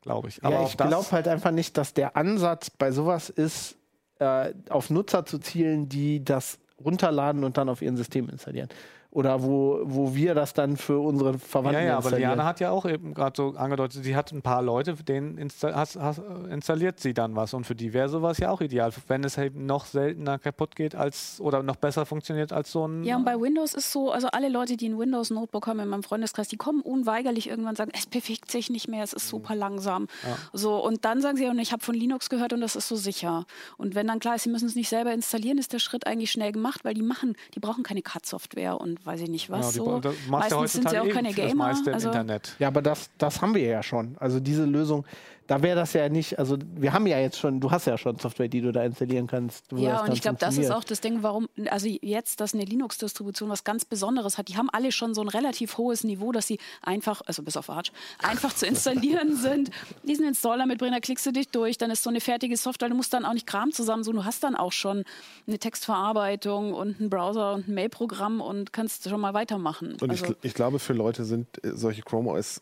[0.03, 0.43] glaube ich.
[0.45, 3.77] Aber ja, ich glaube halt einfach nicht, dass der Ansatz bei sowas ist,
[4.19, 8.69] äh, auf Nutzer zu zielen, die das runterladen und dann auf ihren System installieren.
[9.11, 12.11] Oder wo, wo wir das dann für unsere Verwandten Ja, ja, aber.
[12.11, 15.75] Liana hat ja auch eben gerade so angedeutet, sie hat ein paar Leute, denen insta
[15.75, 17.55] has, has, installiert sie dann was.
[17.55, 20.95] Und für die wäre sowas ja auch ideal, wenn es eben noch seltener kaputt geht
[20.95, 23.03] als oder noch besser funktioniert als so ein.
[23.05, 26.03] Ja, und bei Windows ist so, also alle Leute, die ein Windows-Notebook haben in meinem
[26.03, 29.55] Freundeskreis, die kommen unweigerlich irgendwann und sagen, es bewegt sich nicht mehr, es ist super
[29.55, 30.07] langsam.
[30.53, 32.97] So, und dann sagen sie, und ich habe von Linux gehört und das ist so
[32.97, 33.47] sicher.
[33.79, 36.31] Und wenn dann klar ist, sie müssen es nicht selber installieren, ist der Schritt eigentlich
[36.31, 39.75] schnell gemacht, weil die machen, die brauchen keine CAD-Software und und weiß ich nicht was.
[39.75, 40.15] Genau, die, so.
[40.31, 41.67] Meistens sind sie auch keine Gamer.
[41.67, 42.57] Also, Internet.
[42.59, 44.17] Ja, aber das, das haben wir ja schon.
[44.19, 45.05] Also diese Lösung,
[45.49, 48.19] da wäre das ja nicht, also wir haben ja jetzt schon, du hast ja schon
[48.19, 49.65] Software, die du da installieren kannst.
[49.73, 53.49] Ja, und ich glaube, das ist auch das Ding, warum, also jetzt, dass eine Linux-Distribution
[53.49, 56.59] was ganz Besonderes hat, die haben alle schon so ein relativ hohes Niveau, dass sie
[56.83, 59.71] einfach, also bis auf Arch, einfach zu installieren sind.
[60.03, 62.95] Diesen Installer mitbringen, da klickst du dich durch, dann ist so eine fertige Software, du
[62.95, 65.05] musst dann auch nicht Kram zusammensuchen, du hast dann auch schon
[65.47, 69.97] eine Textverarbeitung und einen Browser und ein Mail-Programm und kannst schon mal weitermachen.
[69.99, 72.61] Und also, ich, ich glaube, für Leute sind äh, solche Chrome OS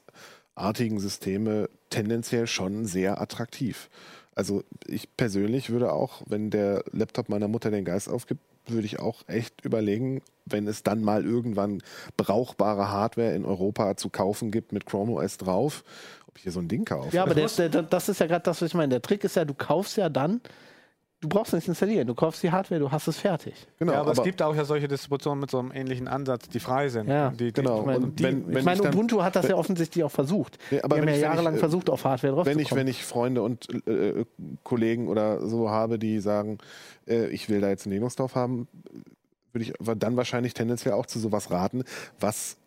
[0.54, 3.88] artigen Systeme tendenziell schon sehr attraktiv.
[4.34, 8.98] Also ich persönlich würde auch, wenn der Laptop meiner Mutter den Geist aufgibt, würde ich
[8.98, 11.82] auch echt überlegen, wenn es dann mal irgendwann
[12.16, 15.84] brauchbare Hardware in Europa zu kaufen gibt mit Chrome OS drauf,
[16.28, 17.14] ob ich hier so ein Ding kaufe.
[17.14, 18.90] Ja, aber der, der, das ist ja gerade das, was ich meine.
[18.90, 20.40] Der Trick ist ja, du kaufst ja dann
[21.20, 22.06] du brauchst nichts installieren.
[22.06, 23.54] Du kaufst die Hardware, du hast es fertig.
[23.78, 26.48] Genau, ja, aber, aber, es gibt auch ja solche Distributionen mit so einem ähnlichen Ansatz,
[26.48, 27.08] die frei sind.
[27.08, 27.82] Ja, die, genau.
[27.82, 30.58] Die, und wenn, wenn ich meine, Ubuntu hat das ja offensichtlich auch versucht.
[30.70, 33.04] Nee, aber die haben ja jahrelang ich, versucht, auf Hardware drauf wenn ich, Wenn ich
[33.04, 34.24] Freunde und äh,
[34.62, 36.58] Kollegen oder so habe, die sagen,
[37.06, 38.68] äh, ich will da jetzt einen Linux drauf haben,
[39.52, 41.84] würde ich dann wahrscheinlich tendenziell auch zu sowas raten,
[42.20, 42.58] was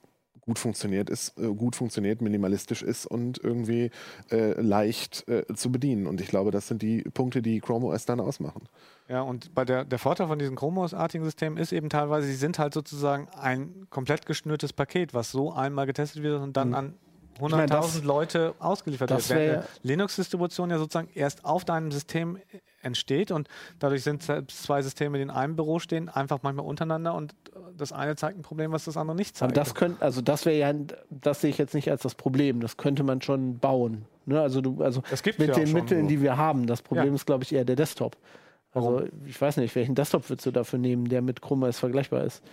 [0.50, 3.91] gut funktioniert ist, äh, gut funktioniert, minimalistisch ist und irgendwie
[4.32, 6.08] äh, leicht äh, zu bedienen.
[6.08, 8.64] Und ich glaube, das sind die Punkte, die Chrome OS dann ausmachen.
[9.08, 12.34] Ja, und bei der, der Vorteil von diesen Chrome OS-artigen Systemen ist eben teilweise, sie
[12.34, 16.76] sind halt sozusagen ein komplett geschnürtes Paket, was so einmal getestet wird und dann mhm.
[16.76, 16.93] an
[17.40, 19.30] 100.000 Leute ausgeliefert wird.
[19.30, 22.38] Während Linux-Distribution ja sozusagen erst auf deinem System
[22.82, 23.48] entsteht und
[23.80, 27.36] dadurch sind zwei Systeme, die in einem Büro stehen, einfach manchmal untereinander und
[27.78, 29.52] das eine zeigt ein Problem, was das andere nicht zeigt.
[29.52, 30.74] Aber das könnte, also das wäre ja,
[31.10, 32.62] das sehe ich jetzt nicht als das Problem.
[32.62, 34.06] Das könnte man schon bauen.
[34.26, 34.40] Ne?
[34.40, 35.02] Also du, also
[35.38, 36.08] mit ja den Mitteln, so.
[36.08, 36.68] die wir haben.
[36.68, 37.16] Das Problem ja.
[37.16, 38.16] ist, glaube ich, eher der Desktop.
[38.74, 39.10] Also Warum?
[39.26, 42.44] ich weiß nicht, welchen Desktop würdest du dafür nehmen, der mit Chrome OS vergleichbar ist?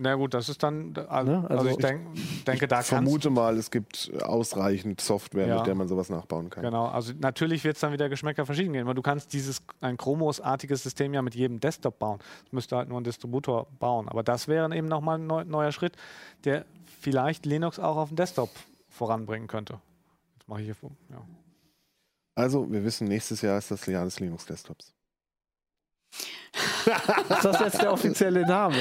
[0.00, 1.50] Na gut, das ist dann, also, ne?
[1.50, 2.06] also, also ich, denk,
[2.46, 5.56] denke, da Ich vermute mal, es gibt ausreichend Software, ja.
[5.56, 6.62] mit der man sowas nachbauen kann.
[6.62, 9.96] Genau, also natürlich wird es dann wieder Geschmäcker verschieden gehen, weil du kannst dieses, ein
[9.96, 12.20] Chromos-artiges System ja mit jedem Desktop bauen.
[12.46, 14.08] Es müsste halt nur ein Distributor bauen.
[14.08, 15.96] Aber das wäre eben nochmal ein neu, neuer Schritt,
[16.44, 16.64] der
[17.00, 18.50] vielleicht Linux auch auf dem Desktop
[18.88, 19.80] voranbringen könnte.
[20.38, 21.20] Jetzt mache ich hier, ja.
[22.36, 24.94] Also, wir wissen, nächstes Jahr ist das Jahr des Linux-Desktops.
[27.30, 28.76] Ist das jetzt der offizielle Name?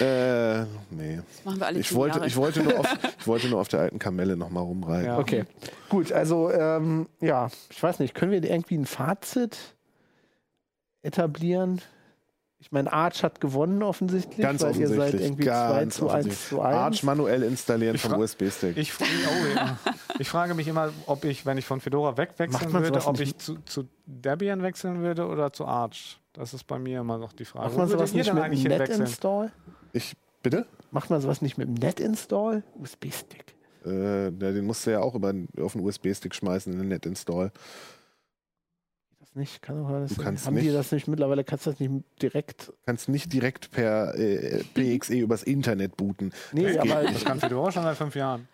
[0.00, 1.16] äh, nee.
[1.16, 2.86] Das machen wir alle ich wollte, ich, wollte nur auf,
[3.18, 5.06] ich wollte nur auf der alten Kamelle nochmal rumreiten.
[5.06, 5.18] Ja.
[5.18, 5.44] Okay,
[5.88, 6.12] gut.
[6.12, 9.56] Also, ähm, ja, ich weiß nicht, können wir irgendwie ein Fazit
[11.02, 11.80] etablieren?
[12.64, 16.62] Ich meine, Arch hat gewonnen offensichtlich, Ganz weil ihr seid irgendwie 2 zu 1 zu
[16.62, 16.74] 1.
[16.74, 18.78] Arch manuell installieren vom USB-Stick.
[18.78, 19.04] Ich, oh,
[19.54, 19.78] ja.
[20.18, 23.58] ich, frage mich immer, ob ich, wenn ich von Fedora wegwechseln würde, ob ich zu,
[23.66, 26.18] zu, Debian wechseln würde oder zu Arch.
[26.34, 27.68] Das ist bei mir immer noch die Frage.
[27.68, 29.52] Macht man sowas nicht mit dem Net-Install?
[29.92, 30.66] Ich, bitte?
[30.90, 32.62] Macht man sowas nicht mit dem Net-Install?
[32.78, 33.54] USB-Stick.
[33.84, 37.52] Äh, den musst du ja auch über, auf den USB-Stick schmeißen, in den Net-Install
[39.34, 39.62] nicht?
[39.62, 41.44] Kann doch du kannst Haben nicht, die das nicht mittlerweile?
[41.44, 42.72] Kannst du das nicht direkt?
[42.86, 46.32] Kannst nicht direkt per äh, PXE übers Internet booten.
[46.52, 48.48] Nee, das aber das kann Fedora schon seit fünf Jahren.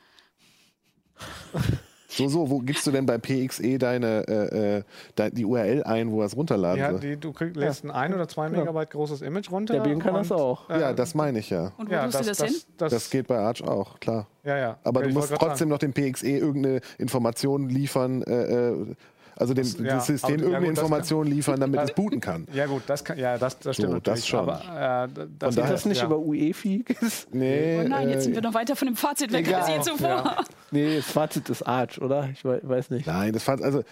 [2.10, 4.82] So, so, wo gibst du denn bei PXE deine äh, äh
[5.16, 7.92] de, die URL ein, wo er es runterladen ja, die, du krieg, lädst ja.
[7.92, 9.74] ein oder zwei Megabyte großes Image runter.
[9.74, 10.68] Der Debian kann das auch.
[10.68, 11.72] Äh, ja, das meine ich ja.
[11.78, 12.60] Und wo ja, tust das, du das, das hin?
[12.78, 14.26] Das, das, geht bei Arch auch, klar.
[14.42, 14.78] Ja, ja.
[14.82, 15.70] Aber ja, du musst trotzdem sagen.
[15.70, 18.94] noch dem PXE irgendeine Information liefern, äh, äh
[19.40, 22.20] also dem das, ja, das System aber, irgendeine ja, Information kann, liefern, damit es booten
[22.20, 22.46] kann.
[22.52, 24.40] Ja gut, das kann, ja, das, das stimmt so, das schon.
[24.40, 26.06] Aber, äh, das Geht das nicht ja.
[26.06, 26.84] über UEFI?
[27.32, 27.80] nee.
[27.80, 30.44] Oh nein, jetzt sind wir noch weiter von dem Fazit weg als je zuvor.
[30.72, 32.28] Nee, das Fazit ist Arch, oder?
[32.32, 33.06] Ich weiß nicht.
[33.06, 33.82] Nein, das Fazit, also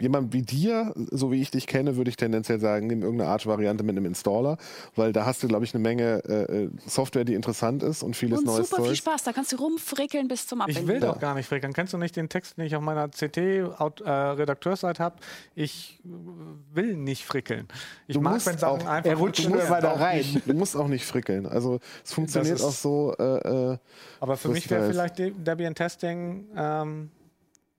[0.00, 3.82] jemand wie dir, so wie ich dich kenne, würde ich tendenziell sagen, nimm irgendeine Arch-Variante
[3.82, 4.56] mit einem Installer,
[4.96, 8.38] weil da hast du, glaube ich, eine Menge äh, Software, die interessant ist und vieles
[8.38, 8.70] und Neues.
[8.70, 10.84] super viel Spaß, da kannst du rumfrickeln bis zum Abbinden.
[10.84, 11.72] Ich will doch gar nicht frickeln.
[11.72, 15.16] Kennst du nicht den Text, den ich auf meiner CT-Redakteursseite äh, habe?
[15.54, 17.68] ich will nicht frickeln.
[18.06, 20.18] Ich du mag, wenn Sachen auch, einfach er rutscht nur weiter rein.
[20.18, 21.46] Nicht, du musst auch nicht frickeln.
[21.46, 23.14] Also es funktioniert auch so.
[23.18, 23.78] Äh, äh
[24.20, 27.10] aber für mich wäre vielleicht Debian Testing ähm,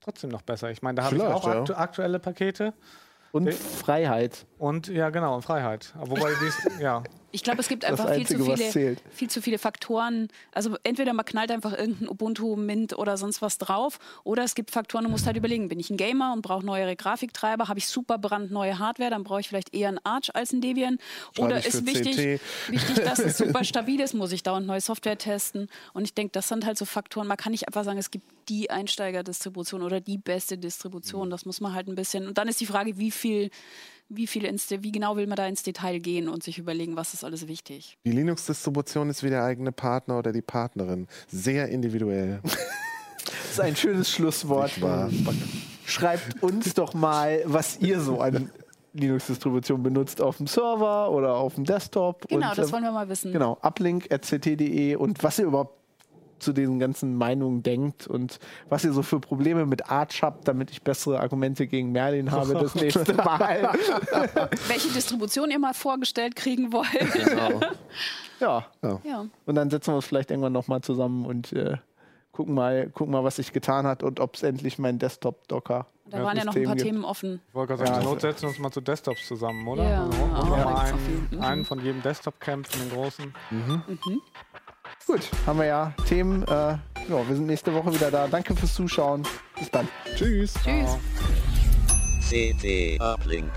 [0.02, 0.72] trotzdem noch besser.
[0.72, 1.78] Ich meine, da habe ich auch ja.
[1.78, 2.74] aktuelle Pakete.
[3.32, 4.46] Und Freiheit.
[4.58, 5.94] Und ja, genau, Freiheit.
[6.00, 7.04] Wobei dies, ja.
[7.36, 10.30] Ich glaube, es gibt einfach Einzige, viel, zu viele, viel zu viele Faktoren.
[10.54, 14.72] Also entweder man knallt einfach irgendein Ubuntu, Mint oder sonst was drauf, oder es gibt
[14.72, 17.88] Faktoren, du musst halt überlegen, bin ich ein Gamer und brauche neuere Grafiktreiber, habe ich
[17.90, 20.98] super brandneue Hardware, dann brauche ich vielleicht eher ein Arch als ein Debian.
[21.38, 25.68] Oder ist wichtig, wichtig, dass es super stabil ist, muss ich dauernd neue Software testen.
[25.92, 28.24] Und ich denke, das sind halt so Faktoren, man kann nicht einfach sagen, es gibt
[28.48, 31.30] die Einsteigerdistribution oder die beste Distribution.
[31.30, 32.28] Das muss man halt ein bisschen.
[32.28, 33.50] Und dann ist die Frage, wie viel
[34.10, 37.14] wie viel ins, wie genau will man da ins Detail gehen und sich überlegen, was
[37.14, 37.98] ist alles wichtig.
[38.06, 41.08] Die Linux-Distribution ist wie der eigene Partner oder die Partnerin.
[41.28, 42.42] Sehr individuell.
[43.26, 44.72] Das ist ein schönes Schlusswort.
[45.86, 48.52] Schreibt uns doch mal, was ihr so an
[48.94, 52.28] Linux-Distribution benutzt auf dem Server oder auf dem Desktop.
[52.28, 53.32] Genau, und, das äh, wollen wir mal wissen.
[53.32, 55.85] Genau, uplink.ct.de und was ihr überhaupt
[56.40, 60.72] zu diesen ganzen Meinungen denkt und was ihr so für Probleme mit Arch habt, damit
[60.72, 63.70] ich bessere Argumente gegen Merlin habe das nächste Mal.
[64.68, 66.88] Welche Distribution ihr mal vorgestellt kriegen wollt.
[67.14, 67.62] Genau.
[68.40, 68.66] ja,
[69.04, 69.26] ja.
[69.46, 71.78] und dann setzen wir uns vielleicht irgendwann nochmal zusammen und äh,
[72.32, 76.22] gucken, mal, gucken mal, was sich getan hat und ob es endlich mein Desktop-Docker Da
[76.24, 76.86] waren ja noch ein paar gibt.
[76.86, 77.40] Themen offen.
[77.48, 78.04] Ich wollte gerade sagen, Ja.
[78.04, 79.84] zur Not setzen wir uns mal zu Desktops zusammen, oder?
[79.90, 80.76] Ja, Also, ja.
[80.76, 81.42] einen, mhm.
[81.42, 83.34] einen von jedem Desktop-Camp, von den großen.
[85.06, 86.44] Gut, haben wir ja Themen.
[86.44, 86.80] Äh, ja,
[87.10, 88.28] wir sind nächste Woche wieder da.
[88.28, 89.24] Danke fürs Zuschauen.
[89.58, 89.88] Bis dann.
[90.16, 90.54] Tschüss.
[90.64, 90.64] Tschüss.
[90.64, 91.00] Ciao.
[92.28, 93.52] CT Uplink.